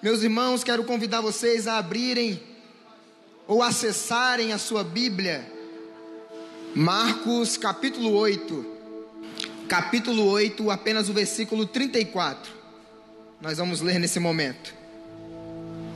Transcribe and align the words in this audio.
Meus 0.00 0.22
irmãos, 0.22 0.62
quero 0.62 0.84
convidar 0.84 1.20
vocês 1.20 1.66
a 1.66 1.76
abrirem 1.76 2.40
ou 3.48 3.60
acessarem 3.60 4.52
a 4.52 4.58
sua 4.58 4.84
Bíblia. 4.84 5.44
Marcos 6.72 7.56
capítulo 7.56 8.12
8. 8.12 8.78
Capítulo 9.68 10.24
8, 10.26 10.70
apenas 10.70 11.08
o 11.08 11.12
versículo 11.12 11.66
34. 11.66 12.52
Nós 13.40 13.58
vamos 13.58 13.80
ler 13.80 13.98
nesse 13.98 14.20
momento. 14.20 14.72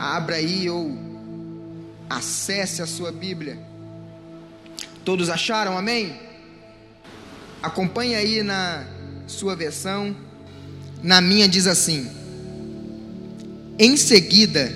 Abra 0.01 0.35
aí 0.35 0.69
ou 0.69 0.99
acesse 2.11 2.83
a 2.83 2.87
sua 2.89 3.13
Bíblia. 3.13 3.57
Todos 5.05 5.31
acharam? 5.31 5.79
Amém? 5.79 6.21
Acompanhe 7.63 8.17
aí 8.17 8.43
na 8.43 8.85
sua 9.29 9.55
versão. 9.55 10.17
Na 11.01 11.21
minha 11.21 11.49
diz 11.49 11.69
assim: 11.69 12.22
Em 13.79 13.97
seguida, 13.97 14.73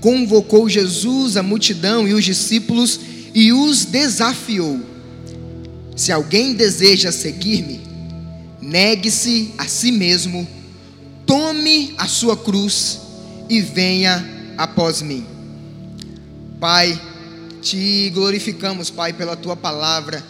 convocou 0.00 0.68
Jesus 0.68 1.36
a 1.36 1.42
multidão 1.42 2.06
e 2.06 2.14
os 2.14 2.24
discípulos 2.24 3.00
e 3.34 3.52
os 3.52 3.84
desafiou: 3.84 4.80
Se 5.96 6.12
alguém 6.12 6.54
deseja 6.54 7.10
seguir-me, 7.10 7.80
negue-se 8.60 9.52
a 9.58 9.66
si 9.66 9.90
mesmo, 9.90 10.46
tome 11.26 11.94
a 11.96 12.06
sua 12.06 12.36
cruz 12.36 13.00
e 13.48 13.60
venha 13.60 14.24
após 14.56 15.02
mim. 15.02 15.24
Pai, 16.60 17.00
te 17.60 18.10
glorificamos, 18.10 18.90
Pai, 18.90 19.12
pela 19.12 19.36
tua 19.36 19.56
palavra. 19.56 20.22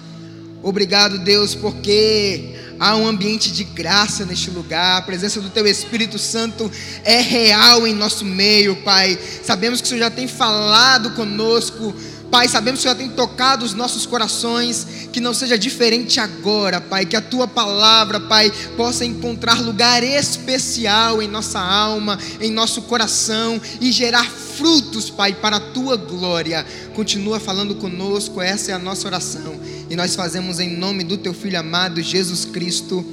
Obrigado, 0.63 1.19
Deus, 1.19 1.55
porque 1.55 2.54
há 2.85 2.95
um 2.97 3.09
ambiente 3.09 3.51
de 3.51 3.65
graça 3.65 4.27
neste 4.27 4.51
lugar, 4.51 4.99
a 4.99 5.03
presença 5.03 5.41
do 5.41 5.49
Teu 5.49 5.67
Espírito 5.67 6.19
Santo 6.19 6.71
é 7.03 7.19
real 7.19 7.87
em 7.87 7.95
nosso 7.95 8.27
meio, 8.27 8.77
Pai. 8.77 9.19
Sabemos 9.43 9.81
que 9.81 9.87
o 9.87 9.89
Senhor 9.89 10.01
já 10.01 10.11
tem 10.11 10.29
falado 10.29 11.13
conosco, 11.13 11.95
Pai. 12.31 12.47
Sabemos 12.47 12.81
que 12.81 12.87
o 12.87 12.91
Senhor 12.91 12.97
tem 12.97 13.09
tocado 13.09 13.65
os 13.65 13.73
nossos 13.73 14.05
corações, 14.05 15.09
que 15.11 15.19
não 15.19 15.33
seja 15.33 15.57
diferente 15.57 16.21
agora, 16.21 16.79
Pai. 16.79 17.07
Que 17.07 17.17
a 17.17 17.23
Tua 17.23 17.49
palavra, 17.49 18.21
Pai, 18.21 18.53
possa 18.77 19.03
encontrar 19.03 19.63
lugar 19.63 20.03
especial 20.03 21.23
em 21.23 21.29
nossa 21.29 21.61
alma, 21.61 22.19
em 22.39 22.51
nosso 22.51 22.83
coração 22.83 23.59
e 23.81 23.91
gerar 23.91 24.29
frutos, 24.29 25.09
Pai, 25.09 25.33
para 25.33 25.57
a 25.57 25.61
Tua 25.73 25.97
glória. 25.97 26.67
Continua 26.95 27.41
falando 27.41 27.77
conosco, 27.77 28.43
essa 28.43 28.73
é 28.73 28.75
a 28.75 28.79
nossa 28.79 29.07
oração 29.07 29.59
e 29.95 29.97
nós 29.97 30.17
fazemos 30.17 30.59
em 30.59 30.77
nome 30.77 31.05
do 31.05 31.17
teu 31.17 31.33
filho 31.33 31.57
amado 31.57 32.03
Jesus 32.03 32.45
Cristo. 32.45 33.07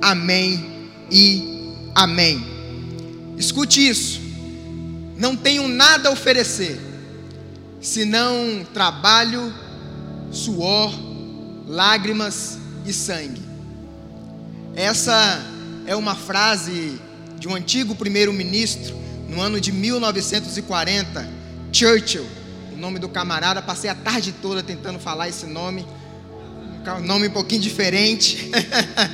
Amém 0.00 0.88
e 1.10 1.74
amém. 1.92 2.40
Escute 3.36 3.88
isso. 3.88 4.20
Não 5.16 5.34
tenho 5.34 5.66
nada 5.66 6.08
a 6.08 6.12
oferecer 6.12 6.80
senão 7.80 8.64
trabalho, 8.72 9.52
suor, 10.30 10.94
lágrimas 11.66 12.58
e 12.86 12.92
sangue. 12.92 13.42
Essa 14.76 15.44
é 15.84 15.96
uma 15.96 16.14
frase 16.14 16.96
de 17.40 17.48
um 17.48 17.56
antigo 17.56 17.96
primeiro-ministro 17.96 18.94
no 19.28 19.40
ano 19.40 19.60
de 19.60 19.72
1940, 19.72 21.28
Churchill, 21.72 22.24
o 22.72 22.76
nome 22.76 23.00
do 23.00 23.08
camarada. 23.08 23.60
Passei 23.60 23.90
a 23.90 23.96
tarde 23.96 24.32
toda 24.40 24.62
tentando 24.62 25.00
falar 25.00 25.28
esse 25.28 25.46
nome 25.46 25.84
um 26.98 27.04
nome 27.04 27.28
um 27.28 27.30
pouquinho 27.30 27.60
diferente. 27.60 28.50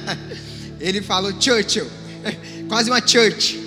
Ele 0.81 1.03
falou 1.03 1.33
Churchill, 1.41 1.87
quase 2.69 2.91
uma 2.91 3.05
church. 3.05 3.61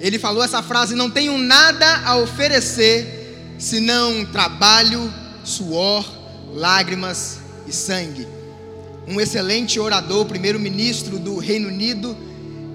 Ele 0.00 0.18
falou 0.18 0.42
essa 0.42 0.62
frase: 0.62 0.94
Não 0.94 1.10
tenho 1.10 1.36
nada 1.38 2.02
a 2.04 2.16
oferecer 2.16 3.54
senão 3.58 4.24
trabalho, 4.26 5.12
suor, 5.44 6.04
lágrimas 6.54 7.38
e 7.66 7.72
sangue. 7.72 8.26
Um 9.06 9.20
excelente 9.20 9.78
orador, 9.78 10.24
primeiro-ministro 10.26 11.18
do 11.18 11.38
Reino 11.38 11.68
Unido 11.68 12.16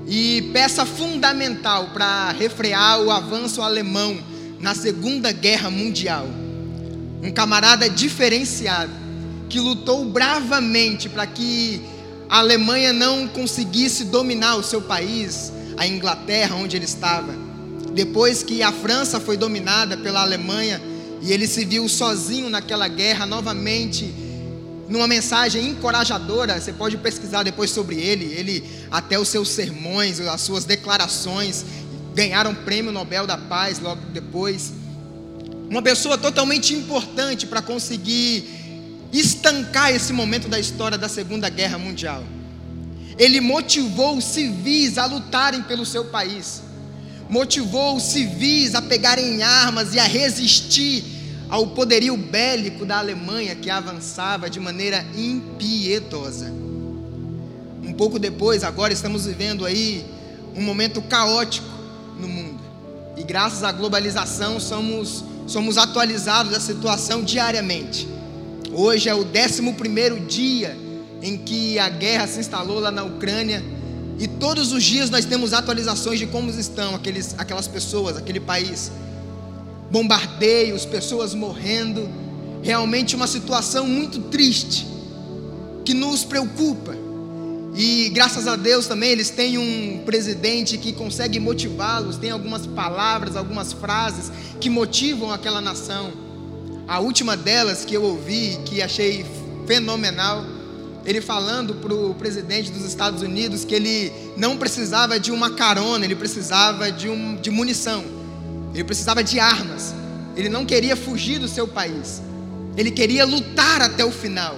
e 0.07 0.49
peça 0.53 0.85
fundamental 0.85 1.89
para 1.93 2.31
refrear 2.31 3.01
o 3.01 3.09
avanço 3.09 3.61
alemão 3.61 4.17
na 4.59 4.75
Segunda 4.75 5.31
Guerra 5.31 5.69
Mundial. 5.69 6.27
Um 7.23 7.31
camarada 7.31 7.89
diferenciado 7.89 9.04
que 9.49 9.59
lutou 9.59 10.05
bravamente 10.05 11.09
para 11.09 11.25
que 11.25 11.81
a 12.29 12.39
Alemanha 12.39 12.91
não 12.91 13.27
conseguisse 13.27 14.05
dominar 14.05 14.55
o 14.55 14.63
seu 14.63 14.81
país, 14.81 15.51
a 15.77 15.85
Inglaterra, 15.85 16.55
onde 16.55 16.75
ele 16.75 16.85
estava. 16.85 17.33
Depois 17.93 18.43
que 18.43 18.61
a 18.61 18.71
França 18.71 19.19
foi 19.19 19.37
dominada 19.37 19.95
pela 19.95 20.21
Alemanha 20.21 20.81
e 21.21 21.31
ele 21.31 21.47
se 21.47 21.63
viu 21.63 21.87
sozinho 21.87 22.49
naquela 22.49 22.87
guerra 22.87 23.25
novamente, 23.25 24.13
numa 24.87 25.07
mensagem 25.07 25.69
encorajadora, 25.69 26.59
você 26.59 26.73
pode 26.73 26.97
pesquisar 26.97 27.43
depois 27.43 27.71
sobre 27.71 27.95
ele, 27.99 28.25
ele 28.25 28.63
até 28.91 29.17
os 29.17 29.29
seus 29.29 29.49
sermões, 29.49 30.19
as 30.19 30.41
suas 30.41 30.65
declarações 30.65 31.65
ganharam 32.13 32.51
o 32.51 32.55
prêmio 32.55 32.91
Nobel 32.91 33.25
da 33.25 33.37
Paz 33.37 33.79
logo 33.79 34.01
depois. 34.13 34.73
Uma 35.69 35.81
pessoa 35.81 36.17
totalmente 36.17 36.73
importante 36.73 37.47
para 37.47 37.61
conseguir 37.61 38.64
estancar 39.11 39.91
esse 39.93 40.11
momento 40.11 40.47
da 40.47 40.59
história 40.59 40.97
da 40.97 41.07
Segunda 41.07 41.49
Guerra 41.49 41.77
Mundial. 41.77 42.23
Ele 43.17 43.39
motivou 43.39 44.17
os 44.17 44.25
civis 44.25 44.97
a 44.97 45.05
lutarem 45.05 45.61
pelo 45.63 45.85
seu 45.85 46.05
país, 46.05 46.61
motivou 47.29 47.95
os 47.95 48.03
civis 48.03 48.75
a 48.75 48.81
pegarem 48.81 49.41
armas 49.41 49.93
e 49.93 49.99
a 49.99 50.03
resistir 50.03 51.03
ao 51.49 51.67
poderio 51.67 52.17
bélico 52.17 52.85
da 52.85 52.97
Alemanha 52.97 53.55
que 53.55 53.69
avançava 53.69 54.49
de 54.49 54.59
maneira 54.59 55.05
impiedosa. 55.15 56.51
Um 57.83 57.93
pouco 57.93 58.19
depois, 58.19 58.63
agora 58.63 58.91
estamos 58.91 59.25
vivendo 59.25 59.65
aí 59.65 60.05
um 60.55 60.61
momento 60.61 61.01
caótico 61.01 61.67
no 62.19 62.27
mundo. 62.27 62.59
E 63.15 63.23
graças 63.23 63.63
à 63.63 63.71
globalização 63.71 64.59
somos 64.59 65.23
somos 65.47 65.77
atualizados 65.77 66.51
da 66.51 66.59
situação 66.59 67.23
diariamente. 67.23 68.07
Hoje 68.77 69.07
é 69.07 69.15
o 69.15 69.21
11 69.25 70.19
dia 70.27 70.77
em 71.21 71.37
que 71.37 71.79
a 71.79 71.87
guerra 71.87 72.27
se 72.27 72.41
instalou 72.41 72.77
lá 72.77 72.91
na 72.91 73.05
Ucrânia. 73.05 73.63
E 74.19 74.27
todos 74.27 74.73
os 74.73 74.83
dias 74.83 75.09
nós 75.09 75.23
temos 75.23 75.53
atualizações 75.53 76.19
de 76.19 76.27
como 76.27 76.49
estão 76.49 76.93
aqueles, 76.93 77.33
aquelas 77.37 77.69
pessoas, 77.69 78.17
aquele 78.17 78.41
país. 78.41 78.91
Bombardeios, 79.89 80.83
pessoas 80.83 81.33
morrendo. 81.33 82.09
Realmente 82.61 83.15
uma 83.15 83.27
situação 83.27 83.87
muito 83.87 84.19
triste, 84.23 84.85
que 85.85 85.93
nos 85.93 86.25
preocupa. 86.25 86.97
E 87.77 88.09
graças 88.09 88.45
a 88.45 88.57
Deus 88.57 88.87
também 88.87 89.11
eles 89.11 89.29
têm 89.29 89.57
um 89.57 90.03
presidente 90.05 90.77
que 90.77 90.91
consegue 90.91 91.39
motivá-los, 91.39 92.17
tem 92.17 92.31
algumas 92.31 92.67
palavras, 92.67 93.37
algumas 93.37 93.71
frases 93.71 94.29
que 94.59 94.69
motivam 94.69 95.31
aquela 95.31 95.61
nação. 95.61 96.24
A 96.87 96.99
última 96.99 97.35
delas 97.35 97.83
que 97.83 97.95
eu 97.95 98.03
ouvi, 98.03 98.59
que 98.63 98.79
achei 98.79 99.25
fenomenal, 99.65 100.45
ele 101.03 101.19
falando 101.19 101.73
para 101.75 101.93
o 101.93 102.13
presidente 102.13 102.71
dos 102.71 102.85
Estados 102.85 103.23
Unidos 103.23 103.65
que 103.65 103.73
ele 103.73 104.11
não 104.37 104.55
precisava 104.57 105.19
de 105.19 105.31
uma 105.31 105.51
carona, 105.51 106.05
ele 106.05 106.15
precisava 106.15 106.91
de, 106.91 107.09
um, 107.09 107.35
de 107.35 107.49
munição, 107.49 108.03
ele 108.73 108.83
precisava 108.83 109.23
de 109.23 109.39
armas, 109.39 109.95
ele 110.35 110.47
não 110.47 110.63
queria 110.63 110.95
fugir 110.95 111.39
do 111.39 111.47
seu 111.47 111.67
país, 111.67 112.21
ele 112.77 112.91
queria 112.91 113.25
lutar 113.25 113.81
até 113.81 114.05
o 114.05 114.11
final, 114.11 114.55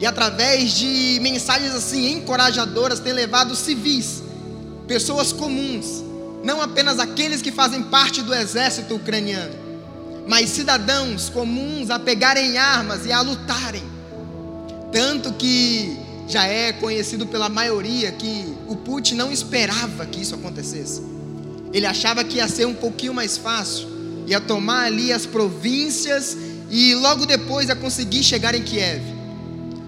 e 0.00 0.06
através 0.06 0.72
de 0.72 1.18
mensagens 1.20 1.74
assim 1.74 2.12
encorajadoras, 2.12 2.98
tem 2.98 3.12
levado 3.12 3.54
civis, 3.54 4.22
pessoas 4.86 5.32
comuns, 5.32 6.02
não 6.42 6.62
apenas 6.62 6.98
aqueles 6.98 7.42
que 7.42 7.52
fazem 7.52 7.82
parte 7.82 8.22
do 8.22 8.34
exército 8.34 8.94
ucraniano, 8.94 9.67
mas 10.28 10.50
cidadãos 10.50 11.30
comuns 11.30 11.88
a 11.88 11.98
pegarem 11.98 12.58
armas 12.58 13.06
e 13.06 13.10
a 13.10 13.22
lutarem. 13.22 13.82
Tanto 14.92 15.32
que 15.32 15.98
já 16.28 16.44
é 16.44 16.70
conhecido 16.70 17.26
pela 17.26 17.48
maioria 17.48 18.12
que 18.12 18.54
o 18.68 18.76
Putin 18.76 19.14
não 19.14 19.32
esperava 19.32 20.04
que 20.04 20.20
isso 20.20 20.34
acontecesse. 20.34 21.02
Ele 21.72 21.86
achava 21.86 22.22
que 22.22 22.36
ia 22.36 22.46
ser 22.46 22.66
um 22.66 22.74
pouquinho 22.74 23.14
mais 23.14 23.38
fácil, 23.38 23.88
ia 24.26 24.38
tomar 24.38 24.84
ali 24.84 25.10
as 25.14 25.24
províncias 25.24 26.36
e 26.70 26.94
logo 26.94 27.24
depois 27.24 27.70
ia 27.70 27.76
conseguir 27.76 28.22
chegar 28.22 28.54
em 28.54 28.62
Kiev. 28.62 29.02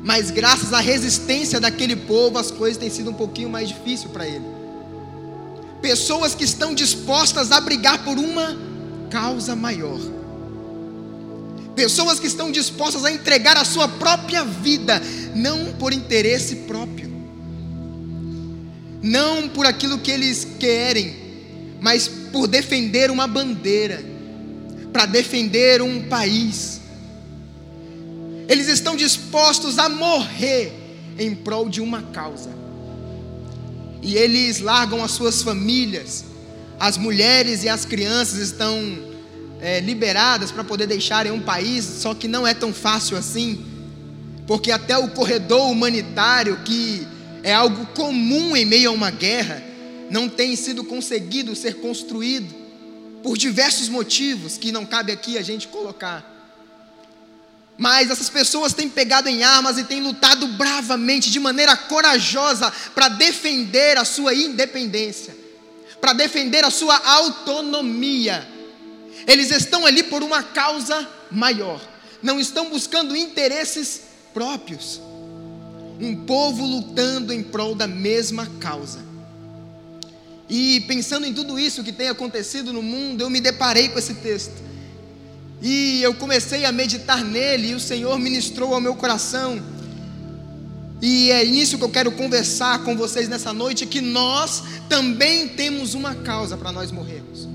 Mas 0.02 0.30
graças 0.30 0.72
à 0.72 0.80
resistência 0.80 1.60
daquele 1.60 1.94
povo, 1.94 2.38
as 2.38 2.50
coisas 2.50 2.78
têm 2.78 2.88
sido 2.88 3.10
um 3.10 3.14
pouquinho 3.14 3.50
mais 3.50 3.68
difícil 3.68 4.08
para 4.08 4.26
ele. 4.26 4.44
Pessoas 5.82 6.34
que 6.34 6.44
estão 6.44 6.74
dispostas 6.74 7.52
a 7.52 7.60
brigar 7.60 8.02
por 8.04 8.18
uma 8.18 8.56
causa 9.10 9.54
maior 9.54 10.00
pessoas 11.74 12.18
que 12.18 12.26
estão 12.26 12.50
dispostas 12.50 13.04
a 13.04 13.12
entregar 13.12 13.56
a 13.56 13.64
sua 13.64 13.88
própria 13.88 14.44
vida, 14.44 15.00
não 15.34 15.72
por 15.74 15.92
interesse 15.92 16.56
próprio, 16.56 17.10
não 19.02 19.48
por 19.48 19.66
aquilo 19.66 19.98
que 19.98 20.10
eles 20.10 20.46
querem, 20.58 21.16
mas 21.80 22.08
por 22.08 22.46
defender 22.46 23.10
uma 23.10 23.26
bandeira, 23.26 24.02
para 24.92 25.06
defender 25.06 25.80
um 25.80 26.08
país. 26.08 26.80
Eles 28.48 28.68
estão 28.68 28.96
dispostos 28.96 29.78
a 29.78 29.88
morrer 29.88 30.72
em 31.18 31.34
prol 31.34 31.68
de 31.68 31.80
uma 31.80 32.02
causa. 32.02 32.50
E 34.02 34.16
eles 34.16 34.60
largam 34.60 35.04
as 35.04 35.12
suas 35.12 35.42
famílias, 35.42 36.24
as 36.78 36.96
mulheres 36.96 37.62
e 37.62 37.68
as 37.68 37.84
crianças 37.84 38.38
estão 38.38 39.09
é, 39.60 39.80
liberadas 39.80 40.50
para 40.50 40.64
poder 40.64 40.86
deixarem 40.86 41.32
um 41.32 41.40
país, 41.40 41.84
só 41.84 42.14
que 42.14 42.26
não 42.26 42.46
é 42.46 42.54
tão 42.54 42.72
fácil 42.72 43.16
assim, 43.16 43.64
porque 44.46 44.70
até 44.70 44.96
o 44.96 45.10
corredor 45.10 45.70
humanitário, 45.70 46.58
que 46.64 47.06
é 47.42 47.52
algo 47.52 47.86
comum 47.94 48.56
em 48.56 48.64
meio 48.64 48.90
a 48.90 48.92
uma 48.92 49.10
guerra, 49.10 49.62
não 50.10 50.28
tem 50.28 50.56
sido 50.56 50.82
conseguido 50.84 51.54
ser 51.54 51.76
construído, 51.76 52.54
por 53.22 53.36
diversos 53.36 53.88
motivos 53.88 54.56
que 54.56 54.72
não 54.72 54.86
cabe 54.86 55.12
aqui 55.12 55.36
a 55.36 55.42
gente 55.42 55.68
colocar. 55.68 56.26
Mas 57.76 58.10
essas 58.10 58.28
pessoas 58.28 58.74
têm 58.74 58.88
pegado 58.88 59.28
em 59.28 59.42
armas 59.42 59.78
e 59.78 59.84
têm 59.84 60.02
lutado 60.02 60.46
bravamente, 60.48 61.30
de 61.30 61.40
maneira 61.40 61.76
corajosa, 61.76 62.70
para 62.94 63.08
defender 63.08 63.96
a 63.96 64.04
sua 64.04 64.34
independência, 64.34 65.34
para 66.00 66.12
defender 66.12 66.64
a 66.64 66.70
sua 66.70 66.96
autonomia. 66.96 68.46
Eles 69.26 69.50
estão 69.50 69.86
ali 69.86 70.02
por 70.02 70.22
uma 70.22 70.42
causa 70.42 71.08
maior, 71.30 71.80
não 72.22 72.40
estão 72.40 72.70
buscando 72.70 73.16
interesses 73.16 74.02
próprios. 74.32 75.00
Um 76.00 76.24
povo 76.24 76.64
lutando 76.64 77.32
em 77.32 77.42
prol 77.42 77.74
da 77.74 77.86
mesma 77.86 78.46
causa. 78.58 79.10
E 80.48 80.80
pensando 80.82 81.26
em 81.26 81.32
tudo 81.32 81.58
isso 81.58 81.84
que 81.84 81.92
tem 81.92 82.08
acontecido 82.08 82.72
no 82.72 82.82
mundo, 82.82 83.20
eu 83.20 83.30
me 83.30 83.40
deparei 83.40 83.88
com 83.88 83.98
esse 83.98 84.14
texto. 84.14 84.70
E 85.62 86.02
eu 86.02 86.14
comecei 86.14 86.64
a 86.64 86.72
meditar 86.72 87.22
nele 87.22 87.68
e 87.68 87.74
o 87.74 87.80
Senhor 87.80 88.18
ministrou 88.18 88.74
ao 88.74 88.80
meu 88.80 88.96
coração. 88.96 89.62
E 91.02 91.30
é 91.30 91.44
nisso 91.44 91.78
que 91.78 91.84
eu 91.84 91.90
quero 91.90 92.12
conversar 92.12 92.82
com 92.82 92.96
vocês 92.96 93.28
nessa 93.28 93.52
noite 93.52 93.86
que 93.86 94.00
nós 94.00 94.62
também 94.88 95.48
temos 95.48 95.94
uma 95.94 96.14
causa 96.14 96.56
para 96.56 96.72
nós 96.72 96.90
morrermos. 96.90 97.48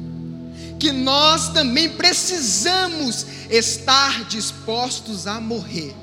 Que 0.79 0.91
nós 0.91 1.49
também 1.49 1.89
precisamos 1.89 3.25
estar 3.49 4.25
dispostos 4.25 5.27
a 5.27 5.39
morrer. 5.39 5.95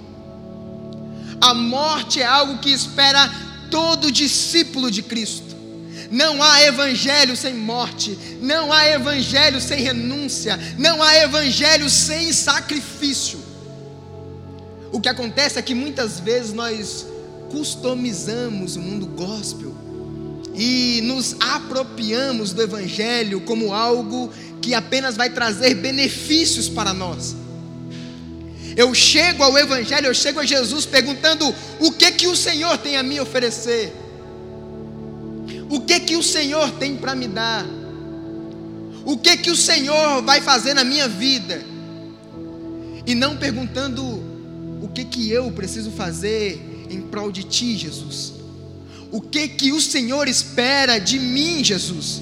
A 1.41 1.55
morte 1.55 2.21
é 2.21 2.27
algo 2.27 2.59
que 2.59 2.71
espera 2.71 3.31
todo 3.71 4.13
discípulo 4.13 4.91
de 4.91 5.03
Cristo. 5.03 5.57
Não 6.11 6.43
há 6.43 6.63
evangelho 6.63 7.37
sem 7.37 7.55
morte, 7.55 8.19
não 8.41 8.73
há 8.73 8.87
evangelho 8.87 9.61
sem 9.61 9.81
renúncia, 9.81 10.59
não 10.79 11.03
há 11.03 11.17
evangelho 11.17 11.89
sem 11.89 12.33
sacrifício. 12.33 13.41
O 14.93 15.01
que 15.01 15.09
acontece 15.09 15.59
é 15.59 15.63
que 15.63 15.75
muitas 15.75 16.21
vezes 16.21 16.53
nós 16.53 17.07
customizamos 17.51 18.77
o 18.77 18.81
mundo 18.81 19.07
gospel 19.07 19.75
e 20.55 21.01
nos 21.03 21.35
apropriamos 21.41 22.53
do 22.53 22.61
evangelho 22.61 23.41
como 23.41 23.73
algo 23.73 24.31
que 24.63 24.73
apenas 24.73 25.17
vai 25.17 25.29
trazer 25.29 25.75
benefícios 25.75 26.69
para 26.69 26.95
nós. 26.95 27.37
Eu 28.75 28.95
chego 28.95 29.43
ao 29.43 29.59
evangelho, 29.59 30.07
eu 30.07 30.15
chego 30.15 30.41
a 30.41 30.47
Jesus 30.47 30.87
perguntando: 30.87 31.55
"O 31.79 31.91
que 31.93 32.13
que 32.13 32.29
o 32.29 32.37
Senhor 32.37 32.79
tem 32.79 32.97
a 32.97 33.03
me 33.03 33.21
oferecer?" 33.21 33.93
O 35.69 35.81
que 35.81 36.01
que 36.01 36.17
o 36.17 36.23
Senhor 36.23 36.71
tem 36.73 36.97
para 36.97 37.15
me 37.15 37.27
dar? 37.27 37.65
O 39.07 39.17
que 39.17 39.39
que 39.39 39.51
o 39.51 39.57
Senhor 39.57 40.23
vai 40.23 40.41
fazer 40.41 40.75
na 40.75 40.85
minha 40.85 41.09
vida? 41.09 41.63
E 43.07 43.15
não 43.15 43.39
perguntando 43.39 44.03
o 44.83 44.89
que 44.95 45.03
que 45.05 45.31
eu 45.31 45.51
preciso 45.51 45.91
fazer 45.91 46.87
em 46.91 47.01
prol 47.01 47.33
de 47.33 47.43
ti, 47.45 47.77
Jesus. 47.77 48.35
O 49.11 49.21
que 49.21 49.49
que 49.49 49.73
o 49.73 49.81
Senhor 49.81 50.29
espera 50.29 50.99
de 50.99 51.19
mim, 51.19 51.65
Jesus? 51.65 52.21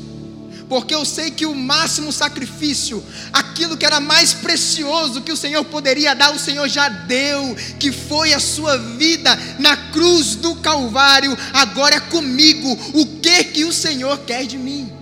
Porque 0.70 0.94
eu 0.94 1.04
sei 1.04 1.32
que 1.32 1.44
o 1.44 1.52
máximo 1.52 2.12
sacrifício, 2.12 3.02
aquilo 3.32 3.76
que 3.76 3.84
era 3.84 3.98
mais 3.98 4.32
precioso 4.32 5.20
que 5.20 5.32
o 5.32 5.36
Senhor 5.36 5.64
poderia 5.64 6.14
dar, 6.14 6.32
o 6.32 6.38
Senhor 6.38 6.68
já 6.68 6.88
deu, 6.88 7.56
que 7.80 7.90
foi 7.90 8.32
a 8.32 8.38
sua 8.38 8.78
vida 8.78 9.36
na 9.58 9.76
cruz 9.90 10.36
do 10.36 10.54
Calvário, 10.54 11.36
agora 11.52 11.96
é 11.96 12.00
comigo. 12.00 12.78
O 12.94 13.04
que 13.20 13.42
que 13.42 13.64
o 13.64 13.72
Senhor 13.72 14.16
quer 14.20 14.46
de 14.46 14.56
mim? 14.56 14.92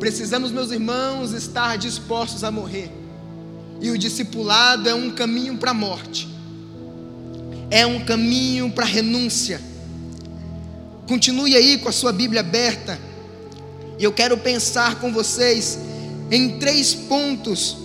Precisamos, 0.00 0.50
meus 0.50 0.70
irmãos, 0.70 1.32
estar 1.32 1.76
dispostos 1.76 2.44
a 2.44 2.50
morrer. 2.50 2.90
E 3.78 3.90
o 3.90 3.98
discipulado 3.98 4.88
é 4.88 4.94
um 4.94 5.10
caminho 5.10 5.58
para 5.58 5.72
a 5.72 5.74
morte. 5.74 6.26
É 7.70 7.86
um 7.86 8.02
caminho 8.06 8.70
para 8.70 8.86
a 8.86 8.88
renúncia. 8.88 9.60
Continue 11.06 11.54
aí 11.54 11.76
com 11.76 11.90
a 11.90 11.92
sua 11.92 12.10
Bíblia 12.10 12.40
aberta 12.40 13.04
e 13.98 14.04
eu 14.04 14.12
quero 14.12 14.36
pensar 14.36 15.00
com 15.00 15.12
vocês 15.12 15.78
em 16.30 16.58
três 16.58 16.94
pontos 16.94 17.76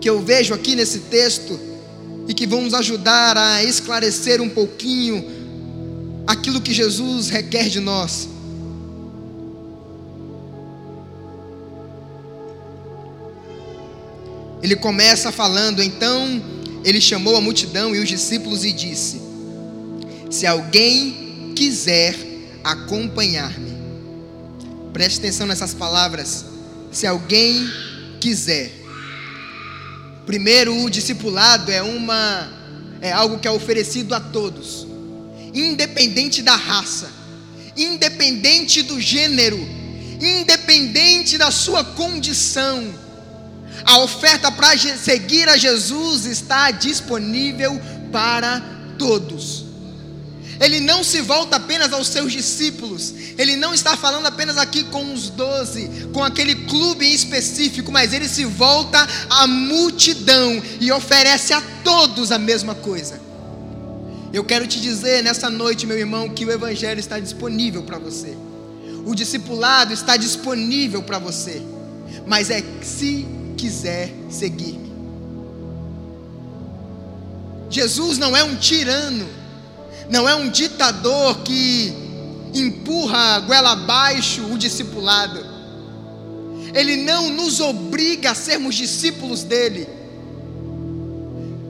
que 0.00 0.08
eu 0.08 0.20
vejo 0.20 0.52
aqui 0.54 0.76
nesse 0.76 1.00
texto 1.00 1.58
e 2.28 2.34
que 2.34 2.46
vão 2.46 2.62
nos 2.62 2.74
ajudar 2.74 3.36
a 3.36 3.64
esclarecer 3.64 4.40
um 4.40 4.48
pouquinho 4.48 5.24
aquilo 6.26 6.60
que 6.60 6.72
Jesus 6.72 7.28
requer 7.28 7.68
de 7.68 7.80
nós. 7.80 8.28
Ele 14.62 14.76
começa 14.76 15.32
falando, 15.32 15.82
então 15.82 16.40
ele 16.84 17.00
chamou 17.00 17.36
a 17.36 17.40
multidão 17.40 17.94
e 17.94 17.98
os 17.98 18.08
discípulos 18.08 18.64
e 18.64 18.72
disse: 18.72 19.20
Se 20.30 20.46
alguém 20.46 21.52
quiser 21.56 22.16
acompanhar-me, 22.62 23.71
Preste 24.92 25.18
atenção 25.18 25.46
nessas 25.46 25.72
palavras. 25.72 26.44
Se 26.90 27.06
alguém 27.06 27.66
quiser. 28.20 28.70
Primeiro, 30.26 30.84
o 30.84 30.90
discipulado 30.90 31.70
é 31.70 31.82
uma 31.82 32.62
é 33.00 33.10
algo 33.10 33.40
que 33.40 33.48
é 33.48 33.50
oferecido 33.50 34.14
a 34.14 34.20
todos, 34.20 34.86
independente 35.52 36.40
da 36.40 36.54
raça, 36.54 37.10
independente 37.76 38.80
do 38.82 39.00
gênero, 39.00 39.58
independente 40.20 41.36
da 41.36 41.50
sua 41.50 41.82
condição. 41.82 42.94
A 43.84 43.98
oferta 43.98 44.52
para 44.52 44.78
seguir 44.78 45.48
a 45.48 45.56
Jesus 45.56 46.26
está 46.26 46.70
disponível 46.70 47.80
para 48.12 48.62
todos. 48.96 49.61
Ele 50.62 50.78
não 50.78 51.02
se 51.02 51.20
volta 51.20 51.56
apenas 51.56 51.92
aos 51.92 52.06
seus 52.06 52.30
discípulos, 52.30 53.12
ele 53.36 53.56
não 53.56 53.74
está 53.74 53.96
falando 53.96 54.26
apenas 54.26 54.56
aqui 54.56 54.84
com 54.84 55.12
os 55.12 55.28
doze, 55.28 55.90
com 56.12 56.22
aquele 56.22 56.54
clube 56.54 57.04
em 57.04 57.12
específico, 57.12 57.90
mas 57.90 58.12
ele 58.12 58.28
se 58.28 58.44
volta 58.44 59.04
à 59.28 59.44
multidão 59.48 60.62
e 60.80 60.92
oferece 60.92 61.52
a 61.52 61.60
todos 61.82 62.30
a 62.30 62.38
mesma 62.38 62.76
coisa. 62.76 63.20
Eu 64.32 64.44
quero 64.44 64.64
te 64.64 64.80
dizer 64.80 65.24
nessa 65.24 65.50
noite, 65.50 65.84
meu 65.84 65.98
irmão, 65.98 66.28
que 66.28 66.44
o 66.44 66.50
Evangelho 66.52 67.00
está 67.00 67.18
disponível 67.18 67.82
para 67.82 67.98
você, 67.98 68.36
o 69.04 69.16
discipulado 69.16 69.92
está 69.92 70.16
disponível 70.16 71.02
para 71.02 71.18
você, 71.18 71.60
mas 72.24 72.50
é 72.50 72.62
se 72.82 73.26
quiser 73.56 74.14
seguir-me. 74.30 74.92
Jesus 77.68 78.16
não 78.16 78.36
é 78.36 78.44
um 78.44 78.54
tirano 78.54 79.41
não 80.10 80.28
é 80.28 80.34
um 80.34 80.48
ditador 80.48 81.38
que 81.40 82.02
empurra 82.54 83.40
goela 83.40 83.72
abaixo 83.72 84.44
o 84.52 84.58
discipulado. 84.58 85.52
Ele 86.74 86.96
não 86.96 87.30
nos 87.30 87.60
obriga 87.60 88.30
a 88.30 88.34
sermos 88.34 88.74
discípulos 88.74 89.42
dele. 89.42 89.88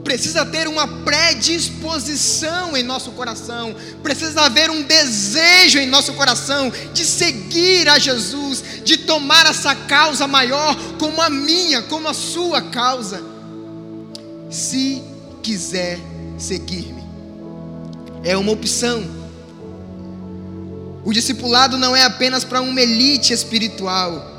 Precisa 0.05 0.45
ter 0.45 0.67
uma 0.67 0.87
predisposição 0.87 2.77
em 2.77 2.83
nosso 2.83 3.12
coração, 3.12 3.75
precisa 4.03 4.43
haver 4.43 4.69
um 4.69 4.83
desejo 4.83 5.79
em 5.79 5.87
nosso 5.87 6.12
coração 6.15 6.73
de 6.93 7.05
seguir 7.05 7.89
a 7.89 7.99
Jesus, 7.99 8.62
de 8.85 8.99
tomar 8.99 9.47
essa 9.47 9.75
causa 9.75 10.27
maior 10.27 10.77
como 10.99 11.23
a 11.23 11.31
minha, 11.31 11.83
como 11.83 12.09
a 12.09 12.15
sua 12.15 12.61
causa. 12.61 13.23
Se 14.51 15.03
quiser 15.41 15.99
seguir-me 16.37 17.01
é 18.25 18.37
uma 18.37 18.52
opção. 18.52 19.23
O 21.05 21.12
discipulado 21.12 21.76
não 21.76 21.97
é 21.97 22.05
apenas 22.05 22.45
para 22.45 22.61
uma 22.61 22.81
elite 22.81 23.33
espiritual, 23.33 24.31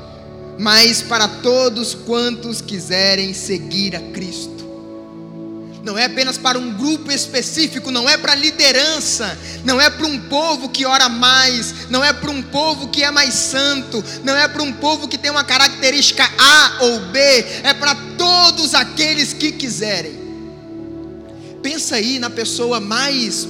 mas 0.58 1.02
para 1.02 1.28
todos 1.28 1.94
quantos 1.94 2.60
quiserem 2.60 3.34
seguir 3.34 3.94
a 3.94 4.00
Cristo. 4.00 4.54
não 5.84 5.98
é 5.98 6.06
apenas 6.06 6.38
para 6.38 6.58
um 6.58 6.72
grupo 6.72 7.12
específico, 7.12 7.90
não 7.90 8.08
é 8.08 8.16
para 8.16 8.34
liderança, 8.34 9.38
não 9.66 9.78
é 9.78 9.90
para 9.90 10.06
um 10.06 10.18
povo 10.18 10.70
que 10.70 10.86
ora 10.86 11.10
mais, 11.10 11.90
não 11.90 12.02
é 12.02 12.10
para 12.10 12.30
um 12.30 12.42
povo 12.42 12.88
que 12.88 13.04
é 13.04 13.10
mais 13.10 13.34
santo, 13.34 14.02
não 14.24 14.34
é 14.34 14.48
para 14.48 14.62
um 14.62 14.72
povo 14.72 15.06
que 15.06 15.18
tem 15.18 15.30
uma 15.30 15.44
característica 15.44 16.24
A 16.38 16.78
ou 16.80 17.00
B, 17.10 17.18
é 17.62 17.74
para 17.74 17.94
todos 18.16 18.74
aqueles 18.74 19.34
que 19.34 19.52
quiserem. 19.52 20.24
Pensa 21.62 21.96
aí 21.96 22.18
na 22.18 22.30
pessoa 22.30 22.80
mais, 22.80 23.46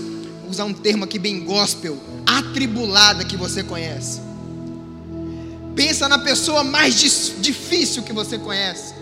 usar 0.49 0.65
um 0.65 0.75
termo 0.75 1.05
aqui 1.05 1.19
bem 1.19 1.45
gospel, 1.45 1.99
atribulada 2.27 3.25
que 3.25 3.37
você 3.37 3.63
conhece. 3.63 4.21
Pensa 5.75 6.09
na 6.09 6.19
pessoa 6.19 6.63
mais 6.63 6.95
difícil 7.41 8.03
que 8.03 8.13
você 8.13 8.39
conhece. 8.39 8.95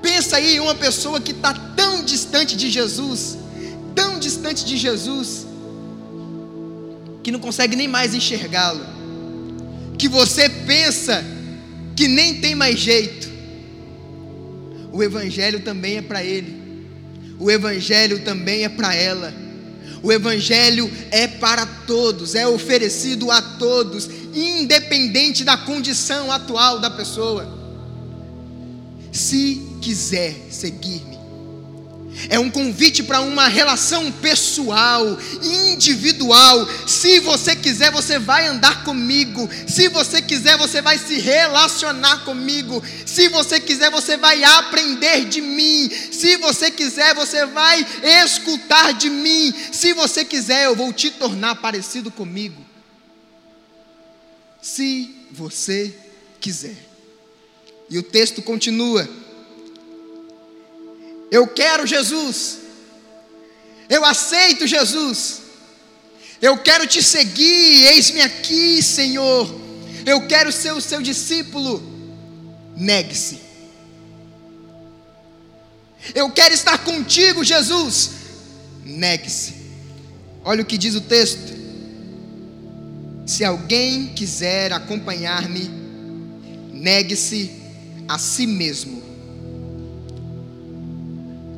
Pensa 0.00 0.36
aí 0.36 0.56
em 0.56 0.60
uma 0.60 0.74
pessoa 0.74 1.20
que 1.20 1.32
está 1.32 1.52
tão 1.52 2.02
distante 2.02 2.56
de 2.56 2.70
Jesus, 2.70 3.36
tão 3.94 4.18
distante 4.18 4.64
de 4.64 4.76
Jesus, 4.76 5.46
que 7.22 7.30
não 7.30 7.38
consegue 7.38 7.76
nem 7.76 7.86
mais 7.86 8.14
enxergá-lo, 8.14 8.84
que 9.98 10.08
você 10.08 10.48
pensa 10.48 11.22
que 11.94 12.08
nem 12.08 12.40
tem 12.40 12.54
mais 12.54 12.78
jeito. 12.78 13.28
O 14.92 15.02
Evangelho 15.02 15.60
também 15.60 15.98
é 15.98 16.02
para 16.02 16.24
ele, 16.24 16.86
o 17.38 17.50
Evangelho 17.50 18.20
também 18.20 18.64
é 18.64 18.68
para 18.68 18.94
ela. 18.94 19.49
O 20.02 20.10
Evangelho 20.10 20.90
é 21.10 21.26
para 21.26 21.66
todos, 21.86 22.34
é 22.34 22.46
oferecido 22.46 23.30
a 23.30 23.42
todos, 23.42 24.08
independente 24.34 25.44
da 25.44 25.56
condição 25.56 26.32
atual 26.32 26.78
da 26.78 26.90
pessoa. 26.90 27.46
Se 29.12 29.60
quiser 29.80 30.34
seguir-me. 30.50 31.09
É 32.28 32.38
um 32.38 32.50
convite 32.50 33.02
para 33.02 33.20
uma 33.20 33.46
relação 33.46 34.10
pessoal, 34.10 35.18
individual. 35.42 36.68
Se 36.86 37.20
você 37.20 37.54
quiser, 37.54 37.90
você 37.90 38.18
vai 38.18 38.46
andar 38.46 38.84
comigo. 38.84 39.48
Se 39.66 39.88
você 39.88 40.20
quiser, 40.20 40.56
você 40.56 40.82
vai 40.82 40.98
se 40.98 41.18
relacionar 41.18 42.24
comigo. 42.24 42.82
Se 43.06 43.28
você 43.28 43.60
quiser, 43.60 43.90
você 43.90 44.16
vai 44.16 44.42
aprender 44.42 45.26
de 45.26 45.40
mim. 45.40 45.90
Se 46.10 46.36
você 46.36 46.70
quiser, 46.70 47.14
você 47.14 47.46
vai 47.46 47.86
escutar 48.24 48.92
de 48.92 49.08
mim. 49.08 49.54
Se 49.72 49.92
você 49.92 50.24
quiser, 50.24 50.66
eu 50.66 50.74
vou 50.74 50.92
te 50.92 51.10
tornar 51.10 51.56
parecido 51.56 52.10
comigo. 52.10 52.64
Se 54.60 55.14
você 55.30 55.94
quiser. 56.40 56.76
E 57.88 57.98
o 57.98 58.02
texto 58.02 58.42
continua. 58.42 59.08
Eu 61.30 61.46
quero 61.46 61.86
Jesus. 61.86 62.58
Eu 63.88 64.04
aceito 64.04 64.66
Jesus. 64.66 65.42
Eu 66.42 66.58
quero 66.58 66.86
te 66.86 67.02
seguir. 67.02 67.86
Eis-me 67.86 68.20
aqui, 68.20 68.82
Senhor. 68.82 69.48
Eu 70.04 70.26
quero 70.26 70.50
ser 70.50 70.72
o 70.72 70.80
seu 70.80 71.00
discípulo. 71.00 71.82
Negue-se. 72.76 73.38
Eu 76.14 76.30
quero 76.30 76.54
estar 76.54 76.78
contigo, 76.78 77.44
Jesus. 77.44 78.10
Negue-se. 78.84 79.54
Olha 80.44 80.62
o 80.62 80.66
que 80.66 80.78
diz 80.78 80.94
o 80.94 81.00
texto. 81.00 81.60
Se 83.26 83.44
alguém 83.44 84.08
quiser 84.08 84.72
acompanhar-me, 84.72 85.70
negue-se 86.72 87.50
a 88.08 88.18
si 88.18 88.46
mesmo 88.46 88.99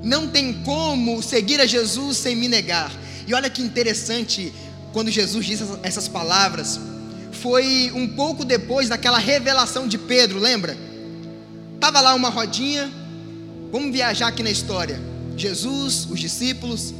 não 0.02 0.28
tem 0.28 0.52
como 0.64 1.22
seguir 1.22 1.60
a 1.60 1.66
Jesus 1.66 2.16
sem 2.16 2.34
me 2.34 2.48
negar. 2.48 2.92
E 3.26 3.34
olha 3.34 3.48
que 3.48 3.62
interessante, 3.62 4.52
quando 4.92 5.10
Jesus 5.10 5.46
disse 5.46 5.64
essas 5.82 6.08
palavras, 6.08 6.80
foi 7.32 7.90
um 7.94 8.08
pouco 8.08 8.44
depois 8.44 8.88
daquela 8.88 9.18
revelação 9.18 9.86
de 9.86 9.96
Pedro, 9.96 10.38
lembra? 10.38 10.76
Tava 11.78 12.00
lá 12.00 12.14
uma 12.14 12.28
rodinha, 12.28 12.90
vamos 13.70 13.92
viajar 13.92 14.28
aqui 14.28 14.42
na 14.42 14.50
história. 14.50 15.00
Jesus, 15.36 16.06
os 16.10 16.20
discípulos, 16.20 16.92